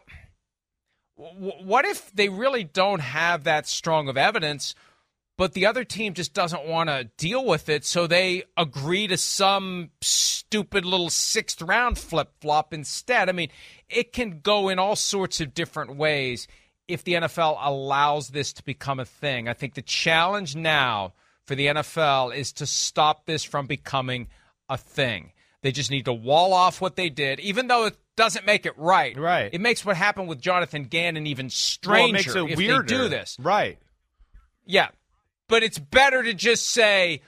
[1.15, 4.73] what if they really don't have that strong of evidence,
[5.39, 9.15] but the other team just doesn't want to deal with it, so they agree to
[9.15, 13.29] some stupid little sixth round flip flop instead?
[13.29, 13.49] I mean,
[13.89, 16.45] it can go in all sorts of different ways
[16.89, 19.47] if the NFL allows this to become a thing.
[19.47, 21.13] I think the challenge now
[21.45, 24.27] for the NFL is to stop this from becoming
[24.67, 25.31] a thing.
[25.61, 28.77] They just need to wall off what they did, even though it doesn't make it
[28.77, 29.17] right.
[29.17, 29.49] Right.
[29.53, 32.83] It makes what happened with Jonathan Gannon even Well, stranger it makes it if weirder.
[32.83, 33.37] they do this.
[33.39, 33.77] right?
[34.65, 34.89] Yeah.
[35.49, 37.21] But it's better to just say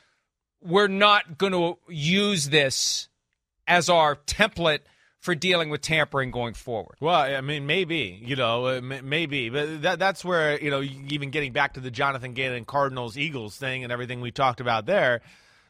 [0.61, 3.09] we're not going to use this
[3.67, 4.79] as our template
[5.19, 6.95] for dealing with tampering going forward.
[6.99, 11.29] Well, I mean, maybe you know, uh, maybe, but that that's where you know, even
[11.29, 15.21] getting back to the Jonathan Gannon Cardinals Eagles thing and everything we talked about there.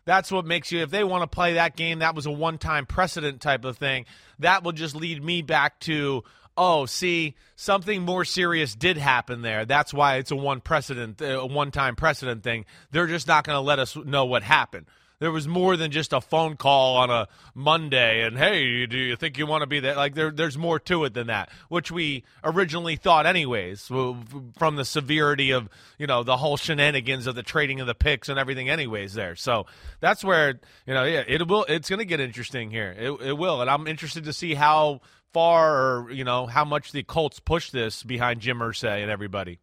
[0.04, 2.58] That's what makes you, if they want to play that game, that was a one
[2.58, 4.06] time precedent type of thing.
[4.40, 6.24] That will just lead me back to,
[6.58, 9.66] oh, see, something more serious did happen there.
[9.66, 12.66] That's why it's a one precedent, uh, a one time precedent thing.
[12.92, 14.86] They're just not going to let us know what happened.
[15.22, 19.16] There was more than just a phone call on a Monday and hey, do you
[19.16, 19.96] think you want to be there?
[19.96, 24.84] Like there, there's more to it than that, which we originally thought, anyways, from the
[24.84, 28.68] severity of you know the whole shenanigans of the trading of the picks and everything,
[28.68, 29.14] anyways.
[29.14, 29.68] There, so
[30.00, 31.66] that's where you know, yeah, it will.
[31.66, 32.96] It's going to get interesting here.
[32.98, 35.02] It, it will, and I'm interested to see how
[35.34, 39.60] far or you know how much the Colts push this behind Jim Irsay and everybody.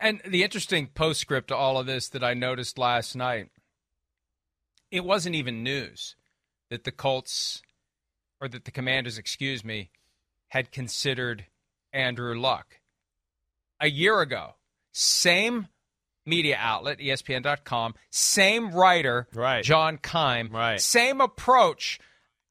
[0.00, 3.48] And the interesting postscript to all of this that I noticed last night,
[4.90, 6.14] it wasn't even news
[6.70, 7.62] that the Colts,
[8.40, 9.90] or that the Commanders, excuse me,
[10.48, 11.46] had considered
[11.92, 12.80] Andrew Luck.
[13.80, 14.54] A year ago,
[14.92, 15.68] same
[16.24, 19.64] media outlet, ESPN.com, same writer, Right.
[19.64, 20.80] John Keim, Right.
[20.80, 21.98] same approach,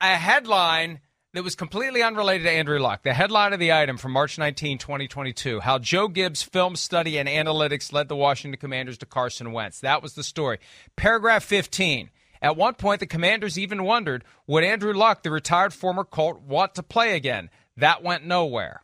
[0.01, 1.01] a headline
[1.33, 3.03] that was completely unrelated to Andrew Luck.
[3.03, 7.27] The headline of the item from March 19, 2022 How Joe Gibbs' film study and
[7.27, 9.79] analytics led the Washington Commanders to Carson Wentz.
[9.81, 10.59] That was the story.
[10.95, 12.09] Paragraph 15.
[12.41, 16.75] At one point, the Commanders even wondered would Andrew Luck, the retired former Colt, want
[16.75, 17.49] to play again?
[17.77, 18.81] That went nowhere.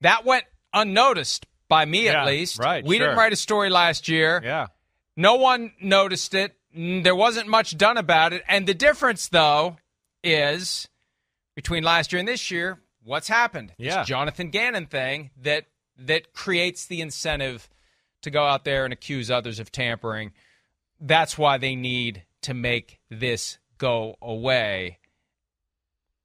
[0.00, 2.58] That went unnoticed by me, Yeah, at least.
[2.58, 4.40] right, We didn't write a story last year.
[4.42, 4.66] Yeah.
[5.16, 6.56] No one noticed it.
[6.74, 8.42] There wasn't much done about it.
[8.48, 9.76] And the difference, though,
[10.22, 10.88] is
[11.54, 13.72] between last year and this year, what's happened?
[13.78, 14.04] This Yeah.
[14.04, 15.66] Jonathan Gannon thing that
[15.98, 17.68] that creates the incentive
[18.22, 20.32] to go out there and accuse others of tampering.
[20.98, 24.98] That's why they need to make this go away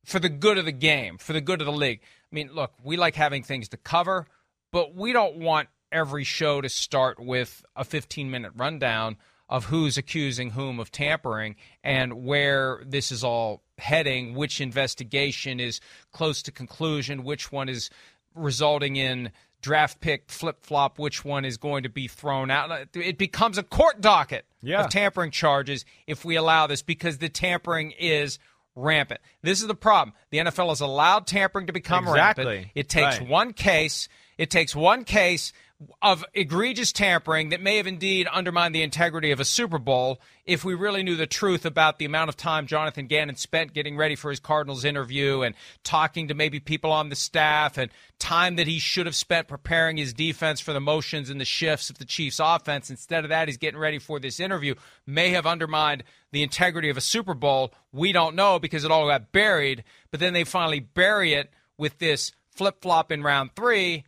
[0.06, 2.00] for the good of the game, for the good of the league.
[2.32, 4.28] I mean, look, we like having things to cover,
[4.72, 9.18] but we don't want every show to start with a 15 minute rundown
[9.50, 15.80] of who's accusing whom of tampering and where this is all heading, which investigation is
[16.12, 17.90] close to conclusion, which one is
[18.34, 19.32] resulting in
[19.62, 22.88] draft pick flip flop, which one is going to be thrown out.
[22.96, 24.84] It becomes a court docket Yeah.
[24.84, 28.38] of tampering charges if we allow this because the tampering is
[28.76, 29.22] rampant.
[29.42, 30.14] This is the problem.
[30.32, 32.46] The NFL has allowed tampering to become Exactly.
[32.46, 32.72] rampant.
[32.76, 33.28] It takes Right.
[33.28, 34.08] one case.
[34.38, 35.54] It takes one case
[36.02, 40.64] of egregious tampering that may have indeed undermined the integrity of a Super Bowl if
[40.64, 44.16] we really knew the truth about the amount of time Jonathan Gannon spent getting ready
[44.16, 48.68] for his Cardinals interview and talking to maybe people on the staff and time that
[48.68, 52.06] he should have spent preparing his defense for the motions and the shifts of the
[52.06, 52.90] Chiefs offense.
[52.90, 56.98] Instead of that, he's getting ready for this interview, may have undermined the integrity of
[56.98, 57.74] a Super Bowl.
[57.92, 61.98] We don't know because it all got buried, but then they finally bury it with
[61.98, 64.06] this flip flop in round three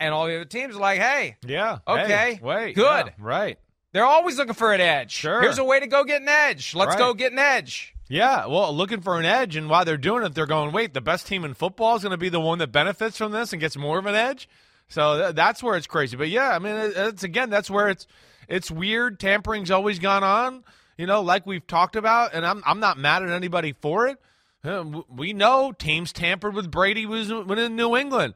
[0.00, 1.78] and all the other teams are like, hey, Yeah.
[1.86, 2.06] Okay.
[2.06, 2.74] Hey, wait.
[2.74, 3.06] Good.
[3.06, 3.58] yeah, right.
[3.92, 5.12] they're always looking for an edge.
[5.12, 5.40] Sure.
[5.40, 6.74] Here's a way to go get an edge.
[6.74, 6.98] Let's Right.
[6.98, 7.94] go get an edge.
[8.10, 11.00] Yeah, well, looking for an edge, and while they're doing it, they're going, wait, the
[11.02, 13.60] best team in football is going to be the one that benefits from this and
[13.60, 14.48] gets more of an edge.
[14.88, 16.16] So th- that's where it's crazy.
[16.16, 18.06] But yeah, I mean, it's again, that's where it's
[18.48, 19.20] it's weird.
[19.20, 20.64] Tampering's always gone on,
[20.96, 24.18] you know, like we've talked about, and I'm I'm not mad at anybody for it.
[24.64, 28.32] Uh, We know teams tampered with Brady was when in New England.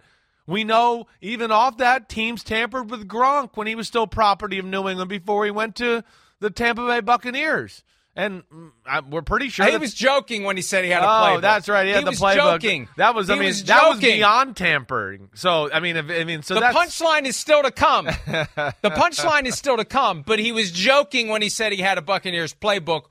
[0.47, 4.65] We know even off that teams tampered with Gronk when he was still property of
[4.65, 6.03] New England before he went to
[6.41, 7.85] the Tampa Bay Buccaneers.
[8.15, 11.07] And mm, I, we're pretty sure he was joking when he said he had a
[11.07, 11.41] Oh, playbook.
[11.41, 11.87] that's right.
[11.87, 12.61] He had the was playbook.
[12.61, 12.89] joking.
[12.99, 15.31] That was, I He mean, was that was beyond tampering.
[15.33, 18.05] So, I mean, if, I mean, so The punchline is still to come.
[18.27, 21.97] the punchline is still to come, but he was joking when he said he had
[21.97, 23.05] a Buccaneers playbook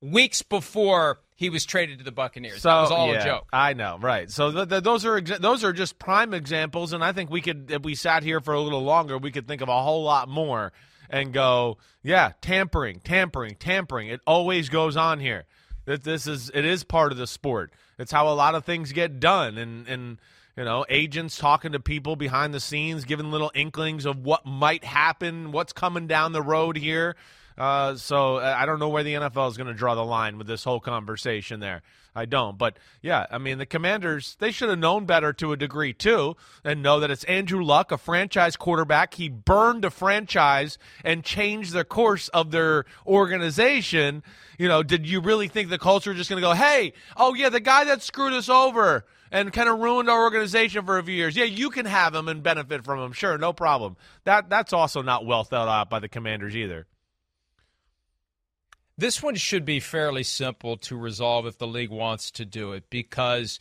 [0.00, 2.62] weeks before he was traded to the Buccaneers.
[2.62, 3.46] So that was all yeah, a joke.
[3.52, 4.28] I know, right?
[4.28, 7.40] So th- th- those are exa- those are just prime examples, and I think we
[7.40, 10.02] could, if we sat here for a little longer, we could think of a whole
[10.02, 10.72] lot more
[11.08, 14.08] and go, yeah, tampering, tampering, tampering.
[14.08, 15.44] It always goes on here.
[15.84, 17.72] That this is it is part of the sport.
[18.00, 20.18] It's how a lot of things get done, and and
[20.56, 24.82] you know, agents talking to people behind the scenes, giving little inklings of what might
[24.82, 27.14] happen, what's coming down the road here.
[27.58, 30.38] Uh, so uh, I don't know where the NFL is going to draw the line
[30.38, 31.82] with this whole conversation there.
[32.14, 32.56] I don't.
[32.56, 36.36] But yeah, I mean, the Commanders, they should have known better to a degree too
[36.64, 39.14] and know that it's Andrew Luck, a franchise quarterback.
[39.14, 44.22] He burned a franchise and changed the course of their organization.
[44.56, 47.34] You know, did you really think the culture is just going to go, hey, oh
[47.34, 51.04] yeah, the guy that screwed us over and kind of ruined our organization for a
[51.04, 51.36] few years.
[51.36, 53.12] Yeah, you can have him and benefit from him.
[53.12, 53.96] Sure, no problem.
[54.24, 56.86] That that's also not well thought out by the Commanders either.
[58.98, 62.90] This one should be fairly simple to resolve if the league wants to do it
[62.90, 63.60] because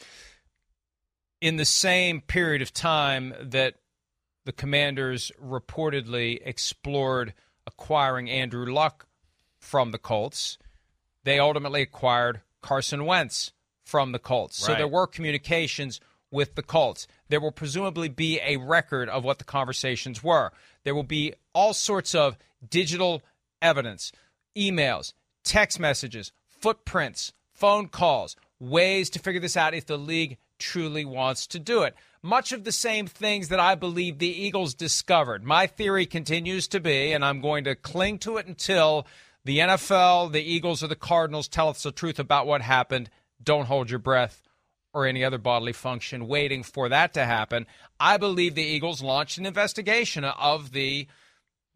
[1.39, 3.75] in the same period of time that
[4.45, 7.35] the Commanders reportedly explored
[7.67, 9.05] acquiring Andrew Luck
[9.59, 10.57] from the Colts,
[11.23, 13.53] they ultimately acquired Carson Wentz
[13.85, 14.57] from the Colts.
[14.57, 15.99] So there were communications
[16.31, 17.05] with the Colts.
[17.29, 20.51] There will presumably be a record of what the conversations were.
[20.83, 23.21] There will be all sorts of digital
[23.61, 24.11] evidence,
[24.57, 25.13] emails,
[25.47, 31.47] text messages, footprints, phone calls, ways to figure this out if the league truly wants
[31.47, 31.95] to do it.
[32.21, 35.43] Much of the same things that I believe the Eagles discovered.
[35.43, 39.07] My theory continues to be, and I'm going to cling to it until
[39.45, 43.09] the NFL, the Eagles, or the Cardinals tell us the truth about what happened.
[43.41, 44.41] Don't hold your breath
[44.93, 47.67] or any other bodily function waiting for that to happen.
[47.99, 51.07] I believe the Eagles launched an investigation of the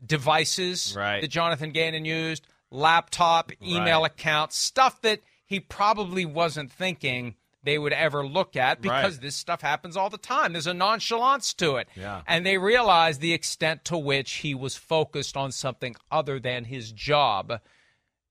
[0.05, 1.21] devices Right.
[1.21, 4.11] that Jonathan Gannon used, laptop, email Right.
[4.11, 9.21] accounts, stuff that he probably wasn't thinking they would ever look at because Right.
[9.21, 10.53] this stuff happens all the time.
[10.53, 11.87] There's a nonchalance to it.
[11.95, 12.21] Yeah.
[12.25, 16.91] And they realized the extent to which he was focused on something other than his
[16.91, 17.59] job.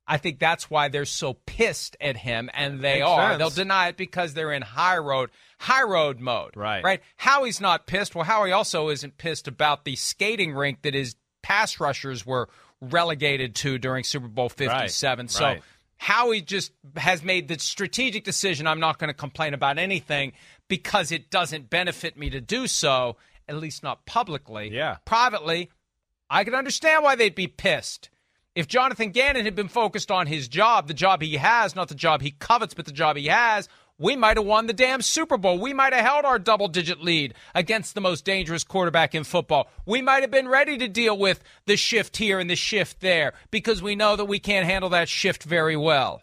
[0.09, 3.29] I think that's why they're so pissed at him, and they Makes are.
[3.31, 3.39] sense.
[3.39, 6.57] They'll deny it because they're in high road, high road mode.
[6.57, 6.83] Right.
[6.83, 7.01] Right.
[7.19, 8.17] Howie's not pissed.
[8.17, 12.49] Well, Howie also isn't pissed about the skating rink that his pass rushers were
[12.81, 15.29] relegated to during Super Bowl 57.
[15.29, 15.63] So right.
[15.97, 20.33] Howie just has made the strategic decision I'm not going to complain about anything
[20.69, 23.17] because it doesn't benefit me to do so,
[23.49, 24.71] at least not publicly.
[24.73, 24.97] Yeah.
[25.05, 25.71] Privately,
[26.31, 28.09] I can understand why they'd be pissed.
[28.55, 31.95] If Jonathan Gannon had been focused on his job, the job he has, not the
[31.95, 33.69] job he covets, but the job he has,
[34.01, 35.59] we might have won the damn Super Bowl.
[35.61, 39.69] We might have held our double digit lead against the most dangerous quarterback in football.
[39.87, 43.35] We might have been ready to deal with the shift here and the shift there
[43.51, 46.23] because we know that we can't handle that shift very well.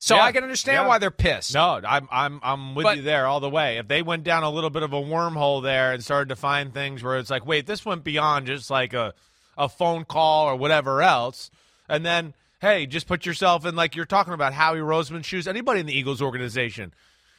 [0.00, 0.24] So Yeah.
[0.24, 0.88] I can understand Yeah.
[0.88, 1.54] why they're pissed.
[1.54, 3.78] No, I'm I'm I'm with But- you there all the way.
[3.78, 6.74] If they went down a little bit of a wormhole there and started to find
[6.74, 9.14] things where it's like, wait, this went beyond just like a
[9.56, 11.50] a phone call or whatever else,
[11.88, 15.46] and then hey, just put yourself in like you're talking about Howie Roseman's shoes.
[15.46, 16.92] Anybody in the Eagles organization,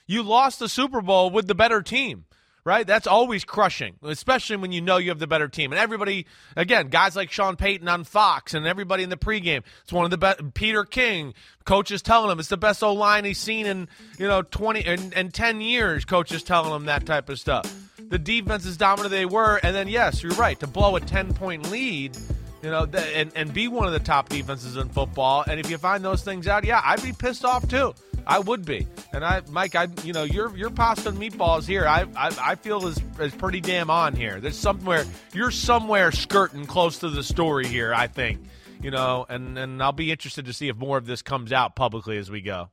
[0.08, 2.26] you lost the Super Bowl with the better team.
[2.66, 5.74] Right, that's always crushing, especially when you know you have the better team.
[5.74, 9.92] And everybody, again, guys like Sean Payton on Fox and everybody in the pregame, it's
[9.92, 10.54] one of the best.
[10.54, 11.34] Peter King,
[11.66, 15.34] coaches telling him it's the best O line he's seen in you know twenty and,
[15.34, 16.06] ten years.
[16.06, 17.66] Coaches telling him that type of stuff.
[18.10, 21.34] the defense as dominant they were, and then yes, you're right to blow a ten
[21.34, 22.16] point lead.
[22.62, 25.44] You know, and, and be one of the top defenses in football.
[25.46, 27.94] And if you find those things out, yeah, I'd be pissed off too.
[28.26, 28.88] I would be.
[29.12, 32.56] And I, Mike, I, you know, your your pasta and meatballs here, I, I, I
[32.56, 34.40] feel is is pretty damn on here.
[34.40, 37.94] There's somewhere you're somewhere skirting close to the story here.
[37.94, 38.40] I think,
[38.82, 41.76] you know, and and I'll be interested to see if more of this comes out
[41.76, 42.70] publicly as we go.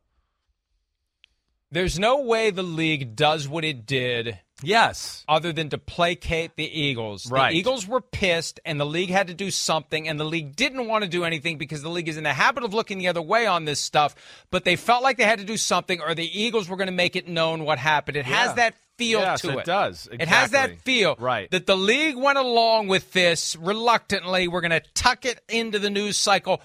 [1.72, 5.24] There's no way the league does what it did Yes.
[5.28, 7.30] other than to placate the Eagles.
[7.30, 7.52] Right.
[7.52, 10.86] The Eagles were pissed, and the league had to do something, and the league didn't
[10.86, 13.22] want to do anything because the league is in the habit of looking the other
[13.22, 14.14] way on this stuff.
[14.50, 16.92] But they felt like they had to do something, or the Eagles were going to
[16.92, 18.16] make it known what happened.
[18.16, 18.36] It Yeah.
[18.46, 19.64] has that feel Yes, to it it.
[19.64, 20.06] does.
[20.06, 20.22] Exactly.
[20.22, 21.16] It has that feel.
[21.18, 21.50] Right.
[21.50, 24.46] That the league went along with this reluctantly.
[24.46, 26.61] We're going to tuck it into the news cycle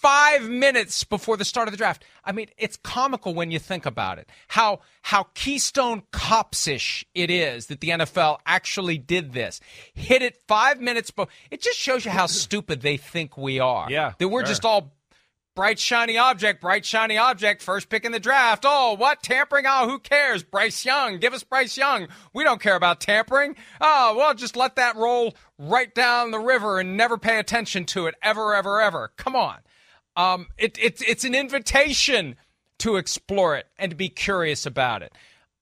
[0.00, 2.04] five minutes before the start of the draft.
[2.24, 4.28] I mean, it's comical when you think about it.
[4.48, 9.60] How how Keystone Cops-ish it is that the NFL actually did this.
[9.94, 11.28] Hit it five minutes before.
[11.50, 13.90] It just shows you how stupid they think we are.
[13.90, 14.48] Yeah, That we're sure.
[14.48, 14.92] just all
[15.56, 18.64] bright shiny object, bright shiny object, first pick in the draft.
[18.66, 19.64] Oh, what tampering?
[19.68, 20.42] Oh, who cares?
[20.42, 22.08] Bryce Young, give us Bryce Young.
[22.32, 23.56] We don't care about tampering.
[23.80, 28.06] Oh, well, just let that roll right down the river and never pay attention to
[28.06, 29.12] it ever, ever, ever.
[29.16, 29.56] Come on.
[30.16, 32.36] Um, it, it, it's an invitation
[32.78, 35.12] to explore it and to be curious about it.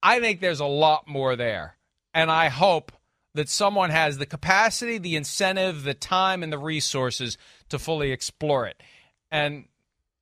[0.03, 1.77] I think there's a lot more there,
[2.15, 2.93] and I hope
[3.35, 7.37] that someone has the capacity, the incentive, the time, and the resources
[7.69, 8.83] to fully explore it.
[9.31, 9.67] And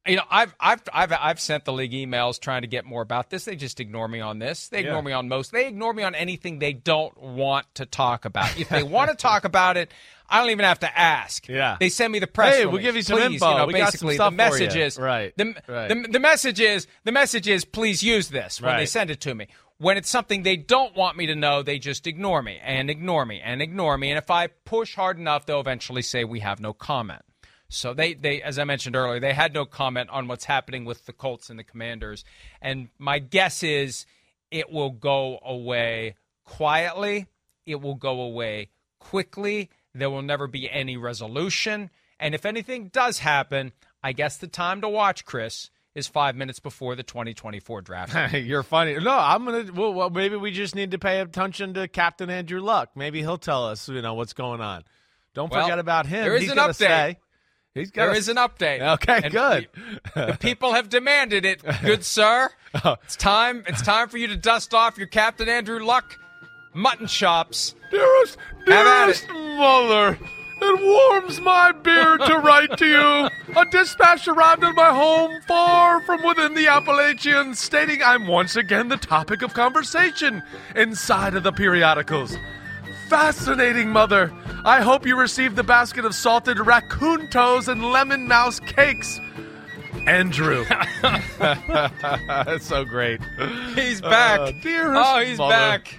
[0.06, 3.30] you know, I've I've I've I've sent the league emails trying to get more about
[3.30, 3.44] this.
[3.44, 4.68] They just ignore me on this.
[4.68, 5.00] They ignore Yeah.
[5.02, 5.52] me on most.
[5.52, 8.58] They ignore me on anything they don't want to talk about.
[8.58, 9.92] If they want to talk about it,
[10.28, 11.48] I don't even have to ask.
[11.48, 11.76] Yeah.
[11.78, 12.56] They send me the press.
[12.56, 13.50] Hey, we'll give you some Please, info.
[13.50, 15.88] You know, We got some basically, stuff the message is Right, The, right.
[15.88, 19.34] the the message is the message is please use this when they send it to
[19.34, 19.48] me.
[19.78, 23.26] When it's something they don't want me to know, they just ignore me and ignore
[23.26, 24.10] me and ignore me.
[24.10, 27.20] And if I push hard enough, they'll eventually say we have no comment.
[27.68, 31.06] So they, they, as I mentioned earlier, they had no comment on what's happening with
[31.06, 32.24] the Colts and the Commanders.
[32.62, 34.06] And my guess is
[34.50, 36.14] it will go away
[36.44, 37.26] quietly.
[37.66, 38.68] It will go away
[39.00, 39.70] quickly.
[39.94, 41.90] There will never be any resolution.
[42.20, 46.60] And if anything does happen, I guess the time to watch, Chris, is five minutes
[46.60, 48.32] before the 2024 draft.
[48.34, 48.96] You're funny.
[48.98, 49.72] No, I'm gonna.
[49.72, 52.90] Well, well, maybe we just need to pay attention to Captain Andrew Luck.
[52.94, 54.84] Maybe he'll tell us, you know, what's going on.
[55.34, 56.22] Don't Well, forget about him.
[56.22, 56.74] there is He's an update.
[56.74, 57.18] Say,
[57.76, 58.80] he's got There is an update.
[58.94, 59.68] Okay, And good.
[60.14, 62.50] The, the people have demanded it, good sir.
[62.84, 62.96] Oh.
[63.04, 63.64] It's time.
[63.66, 66.18] It's time for you to dust off your Captain Andrew Luck
[66.74, 67.74] mutton chops.
[67.90, 70.18] Dearest, dearest mother,
[70.60, 73.56] it warms my beard to write to you.
[73.56, 78.88] A dispatch arrived at my home far from within the Appalachians stating I'm once again
[78.88, 80.42] the topic of conversation
[80.74, 82.36] inside of the periodicals.
[83.08, 84.32] Fascinating, mother.
[84.64, 89.20] I hope you received the basket of salted raccoon toes and lemon mouse cakes.
[90.06, 90.64] Andrew.
[91.38, 93.20] That's so great.
[93.74, 94.38] He's back.
[94.38, 95.52] Uh, dearest oh, he's mother.
[95.52, 95.94] back.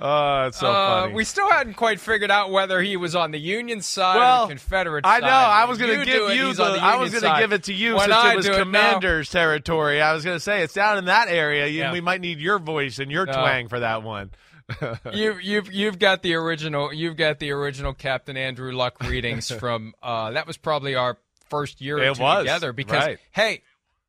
[0.00, 1.14] Oh, it's so Uh, funny.
[1.14, 4.46] we still hadn't quite figured out whether he was on the Union side Well, or
[4.48, 5.10] the Confederate side.
[5.16, 5.26] I side.
[5.26, 5.32] know.
[5.32, 6.64] I was going to give it, you he's the.
[6.64, 8.46] on the I was going to give it to you When since I it was
[8.46, 8.58] do no.
[8.58, 10.00] Commanders territory.
[10.00, 11.66] I was going to say it's down in that area.
[11.68, 11.92] You, Yeah.
[11.92, 13.32] We might need your voice and your No.
[13.32, 14.30] twang for that one.
[15.12, 19.94] you you've you've got the original you've got the original Captain Andrew Luck readings from
[20.02, 21.16] uh that was probably our
[21.48, 23.18] first year or It two was, together because right.
[23.30, 23.62] hey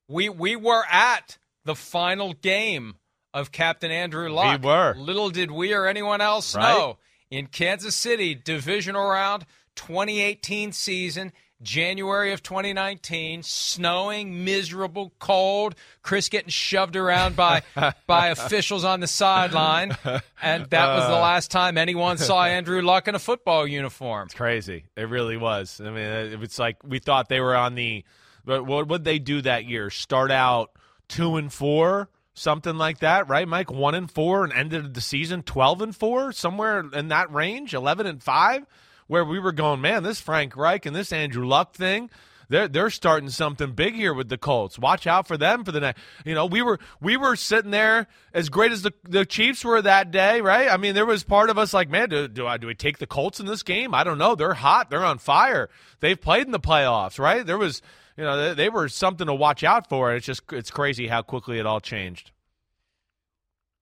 [0.08, 2.96] we we were at the final game
[3.34, 4.62] of Captain Andrew Luck.
[4.62, 4.96] We were.
[4.98, 6.74] Little did we or anyone else Right.
[6.76, 6.98] know
[7.30, 9.46] in Kansas City divisional round
[9.76, 11.32] 2018 season.
[11.62, 15.76] January of 2019, snowing, miserable, cold.
[16.02, 17.62] Chris getting shoved around by
[18.08, 19.96] by officials on the sideline,
[20.42, 21.20] and that was the Uh.
[21.22, 24.26] last time anyone saw Andrew Luck in a football uniform.
[24.28, 24.86] It's crazy.
[24.96, 25.82] It really was.
[25.82, 28.04] I mean, it was like we thought they were on the.
[28.46, 29.90] But what would they do that year?
[29.90, 30.72] Start out
[31.10, 33.48] two and four, something like that, right?
[33.48, 37.74] Mike one and four, and ended the season twelve and four, somewhere in that range,
[37.74, 38.66] eleven and five,
[39.10, 42.12] where we were going, man, this Frank Reich and this Andrew Luck thing.
[42.48, 44.80] They're, they're starting something big here with the Colts.
[44.80, 46.02] Watch out for them for the next.
[46.26, 49.82] You know, we were we were sitting there as great as the the Chiefs were
[49.82, 50.70] that day, right?
[50.70, 52.98] I mean, there was part of us like, man, do, do I do we take
[52.98, 53.94] the Colts in this game?
[53.94, 54.34] I don't know.
[54.34, 54.90] They're hot.
[54.90, 55.70] They're on fire.
[56.00, 57.46] They've played in the playoffs, right?
[57.46, 57.84] There was,
[58.18, 60.16] you know, they, they were something to watch out for.
[60.16, 62.32] It's just it's crazy how quickly it all changed.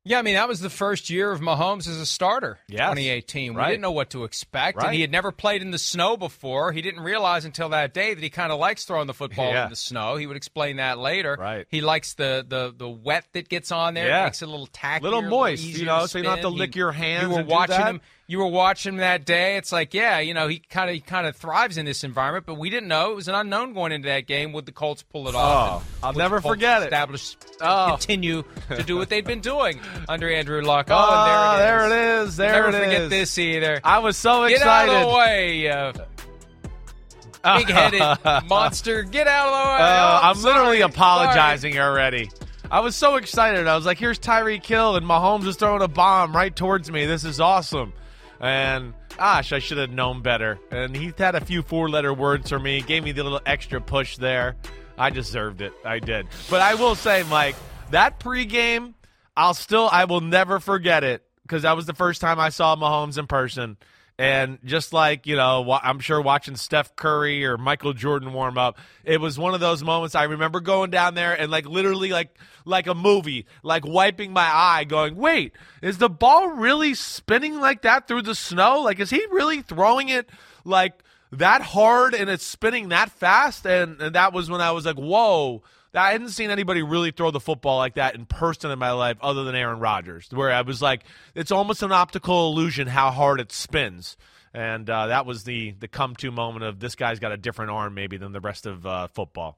[0.08, 2.60] Yeah, I mean that was the first year of Mahomes as a starter.
[2.68, 2.80] Yes.
[2.92, 3.54] 2018.
[3.54, 3.70] We Right.
[3.70, 4.86] didn't know what to expect, Right.
[4.88, 6.72] and he had never played in the snow before.
[6.72, 9.66] He didn't realize until that day that he kind of likes throwing the football Yeah.
[9.66, 10.16] in the snow.
[10.16, 11.36] He would explain that later.
[11.40, 11.66] Right.
[11.70, 14.08] He likes the the the wet that gets on there.
[14.08, 14.22] Yeah.
[14.22, 16.48] It makes it a little tacky, Little moist, you know, so you don't have to
[16.50, 16.58] spin.
[16.58, 18.02] lick He- your hands You were watching him.
[18.30, 19.56] You were watching that day.
[19.56, 22.46] It's like, yeah, you know, he kind of he kind of thrives in this environment,
[22.46, 23.12] but we didn't know.
[23.12, 24.52] It was an unknown going into that game.
[24.52, 25.90] Would the Colts pull it off?
[26.04, 26.88] Oh, I'll never forget it.
[26.88, 27.88] Establish, Oh.
[27.92, 30.88] continue to do what they'd been doing under Andrew Luck.
[30.90, 31.92] Oh, Oh, and there it is.
[31.92, 32.36] there it is.
[32.36, 33.10] There Never it forget is.
[33.10, 33.80] this either.
[33.82, 34.92] I was so excited.
[34.92, 35.94] Get out of the way, uh,
[37.58, 38.00] big-headed
[38.50, 39.04] monster.
[39.04, 39.90] Get out of the way.
[39.90, 40.92] Uh, Oh, I'm literally sorry.
[40.92, 42.30] apologizing already.
[42.70, 43.66] I was so excited.
[43.68, 47.06] I was like, "Here's Tyreek Hill, and Mahomes is throwing a bomb right towards me.
[47.06, 47.94] This is awesome."
[48.40, 50.60] And gosh, I should have known better.
[50.72, 54.18] And he had a few four-letter words for me, gave me the little extra push
[54.18, 54.56] there.
[54.98, 55.74] I deserved it.
[55.86, 56.28] I did.
[56.50, 57.56] But I will say, Mike,
[57.92, 58.94] that pregame,
[59.36, 62.76] I'll still, I will never forget it because that was the first time I saw
[62.76, 63.78] Mahomes in person.
[64.20, 68.80] And just like, you know, I'm sure watching Steph Curry or Michael Jordan warm up,
[69.04, 72.36] it was one of those moments I remember going down there and like literally like
[72.66, 75.54] like a movie, like wiping my eye going, "Wait,
[75.84, 78.82] is the ball really spinning like that through the snow?
[78.82, 80.28] Like is he really throwing it
[80.66, 84.84] like that hard and it's spinning that fast?" And, and that was when I was
[84.84, 85.62] like, "Whoa,
[85.94, 89.18] I hadn't seen anybody really throw the football like that in person in my life
[89.22, 93.40] other than Aaron Rodgers, where I was like, it's almost an optical illusion how hard
[93.40, 94.18] it spins.
[94.54, 97.72] And uh, that was the the come to moment of this guy's got a different
[97.72, 99.58] arm maybe than the rest of uh, football.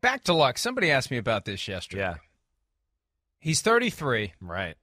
[0.00, 0.58] Back to Luck.
[0.58, 2.02] Somebody asked me about this yesterday.
[2.02, 2.14] Yeah,
[3.40, 4.34] He's 33.
[4.40, 4.76] right.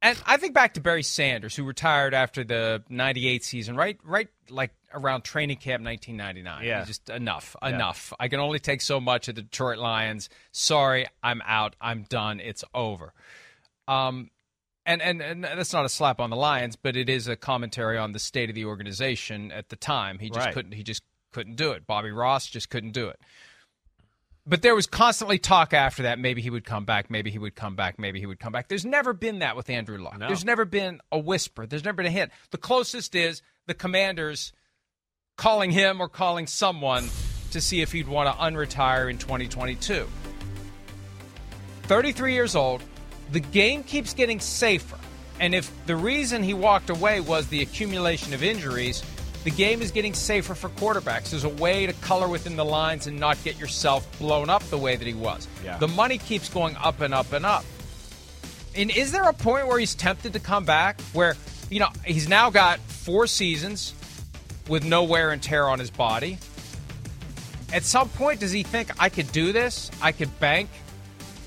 [0.00, 4.28] And I think back to Barry Sanders, who retired after the '98 season, right, right,
[4.48, 6.64] like around training camp 1999.
[6.66, 6.84] Yeah.
[6.84, 8.12] just enough, enough.
[8.18, 10.28] I can only take so much of the Detroit Lions.
[10.52, 11.76] Sorry, I'm out.
[11.80, 12.40] I'm done.
[12.40, 13.12] It's over.
[13.86, 14.30] Um,
[14.86, 17.98] and and and that's not a slap on the Lions, but it is a commentary
[17.98, 20.18] on the state of the organization at the time.
[20.18, 20.54] He just Right.
[20.54, 20.72] couldn't.
[20.72, 21.86] He just couldn't do it.
[21.86, 23.20] Bobby Ross just couldn't do it.
[24.46, 26.18] But there was constantly talk after that.
[26.18, 27.10] Maybe he would come back.
[27.10, 27.98] Maybe he would come back.
[27.98, 28.68] Maybe he would come back.
[28.68, 30.18] There's never been that with Andrew Luck.
[30.18, 30.26] No.
[30.26, 31.66] There's never been a whisper.
[31.66, 32.32] There's never been a hint.
[32.50, 34.54] The closest is the commanders
[35.38, 37.08] calling him or calling someone
[37.52, 40.06] to see if he'd want to unretire in 2022.
[41.84, 42.82] 33 years old.
[43.30, 44.98] The game keeps getting safer.
[45.40, 49.02] And if the reason he walked away was the accumulation of injuries,
[49.44, 51.30] the game is getting safer for quarterbacks.
[51.30, 54.76] There's a way to color within the lines and not get yourself blown up the
[54.76, 55.46] way that he was.
[55.64, 55.78] Yeah.
[55.78, 57.64] The money keeps going up and up and up.
[58.74, 61.36] And is there a point where he's tempted to come back where,
[61.70, 63.94] you know, he's now got four seasons
[64.68, 66.38] with no wear and tear on his body?
[67.72, 69.90] At some point, does he think I could do this?
[70.00, 70.70] I could bank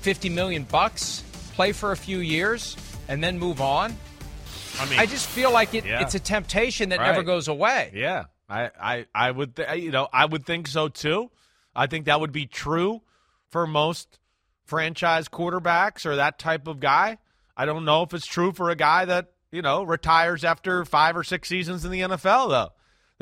[0.02, 1.22] 50 million bucks,
[1.54, 2.76] play for a few years,
[3.08, 3.96] and then move on?
[4.78, 6.00] I mean, I just feel like it, Yeah.
[6.02, 7.90] it's a temptation that never goes away.
[7.94, 11.30] Yeah, I, I, I would, th- you know, I would think so too.
[11.74, 13.02] I think that would be true
[13.50, 14.18] for most
[14.64, 17.18] franchise quarterbacks or that type of guy.
[17.56, 21.16] I don't know if it's true for a guy that you know retires after five
[21.16, 22.48] or six seasons in the NFL.
[22.48, 22.72] Though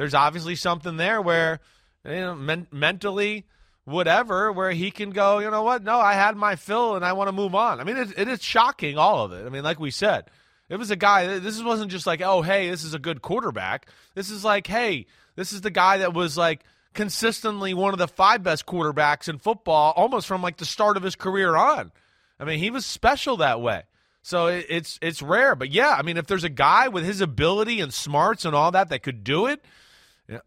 [0.00, 1.60] there's obviously something there where
[2.06, 3.44] you know men- mentally,
[3.84, 5.40] whatever, where he can go.
[5.40, 5.84] You know what?
[5.84, 7.80] No, I had my fill and I want to move on.
[7.80, 9.44] I mean, it, it is shocking all of it.
[9.44, 10.30] I mean, like we said.
[10.70, 11.38] It was a guy.
[11.38, 13.88] This wasn't just like, oh, hey, this is a good quarterback.
[14.14, 15.04] This is like, hey,
[15.36, 19.36] this is the guy that was like consistently one of the five best quarterbacks in
[19.36, 21.92] football, almost from like the start of his career on.
[22.38, 23.82] I mean, he was special that way.
[24.22, 27.20] So it, it's it's rare, but yeah, I mean, if there's a guy with his
[27.20, 29.62] ability and smarts and all that that could do it,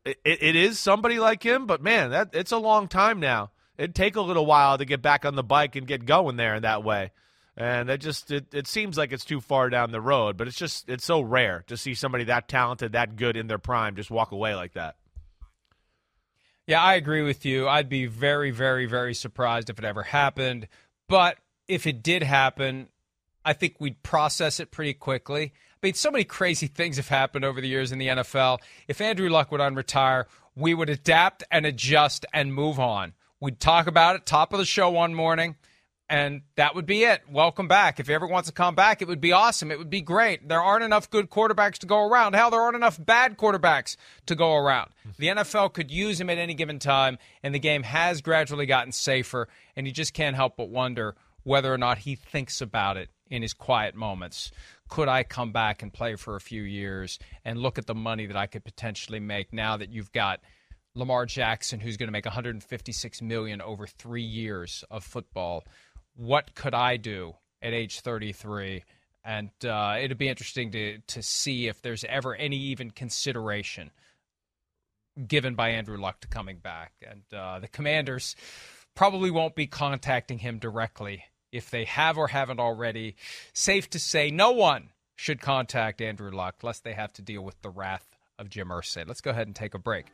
[0.05, 1.65] it, it is somebody like him.
[1.65, 3.51] But man, that it's a long time now.
[3.77, 6.55] It'd take a little while to get back on the bike and get going there
[6.55, 7.11] in that way.
[7.55, 10.57] And it just it, it seems like it's too far down the road, but it's
[10.57, 14.09] just it's so rare to see somebody that talented, that good in their prime just
[14.09, 14.95] walk away like that.
[16.65, 17.67] Yeah, I agree with you.
[17.67, 20.67] I'd be very, very, very surprised if it ever happened.
[21.09, 22.87] But if it did happen,
[23.43, 25.53] I think we'd process it pretty quickly.
[25.83, 28.59] I mean, so many crazy things have happened over the years in the NFL.
[28.87, 33.11] If Andrew Luck would unretire, we would adapt and adjust and move on.
[33.41, 35.57] We'd talk about it top of the show one morning,
[36.09, 37.23] and that would be it.
[37.29, 37.99] Welcome back.
[37.99, 39.71] If he ever wants to come back, it would be awesome.
[39.71, 40.47] It would be great.
[40.47, 42.33] There aren't enough good quarterbacks to go around.
[42.33, 44.91] Hell, there aren't enough bad quarterbacks to go around.
[45.17, 48.93] The NFL could use him at any given time, and the game has gradually gotten
[48.93, 53.09] safer, and you just can't help but wonder whether or not he thinks about it
[53.33, 54.51] in his quiet moments.
[54.89, 58.25] Could I come back and play for a few years and look at the money
[58.27, 60.39] that I could potentially make now that you've got
[60.95, 65.63] Lamar Jackson who's going to make 156 million over 3 years of football?
[66.15, 67.35] What could I do?
[67.63, 68.83] at age 33.
[69.25, 73.89] And uh, it'd be interesting to, to see if there's ever any even consideration
[75.25, 76.91] given by Andrew Luck to coming back.
[77.09, 78.35] And uh, the commanders
[78.95, 81.23] probably won't be contacting him directly
[81.53, 83.15] if they have or haven't already.
[83.53, 87.61] Safe to say, no one should contact Andrew Luck lest they have to deal with
[87.61, 88.05] the wrath
[88.37, 89.07] of Jim Irsay.
[89.07, 90.07] Let's go ahead and take a break.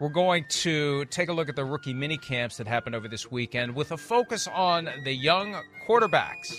[0.00, 3.30] We're going to take a look at the rookie mini camps that happened over this
[3.30, 5.56] weekend with a focus on the young
[5.88, 6.54] quarterbacks.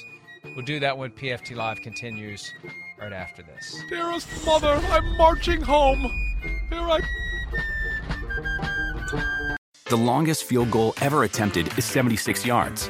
[0.56, 2.52] We'll do that when PFT Live continues
[3.00, 3.76] right after this.
[3.90, 6.00] Dearest mother, I'm marching home.
[6.70, 7.00] Here I.
[9.90, 12.90] The longest field goal ever attempted is 76 yards.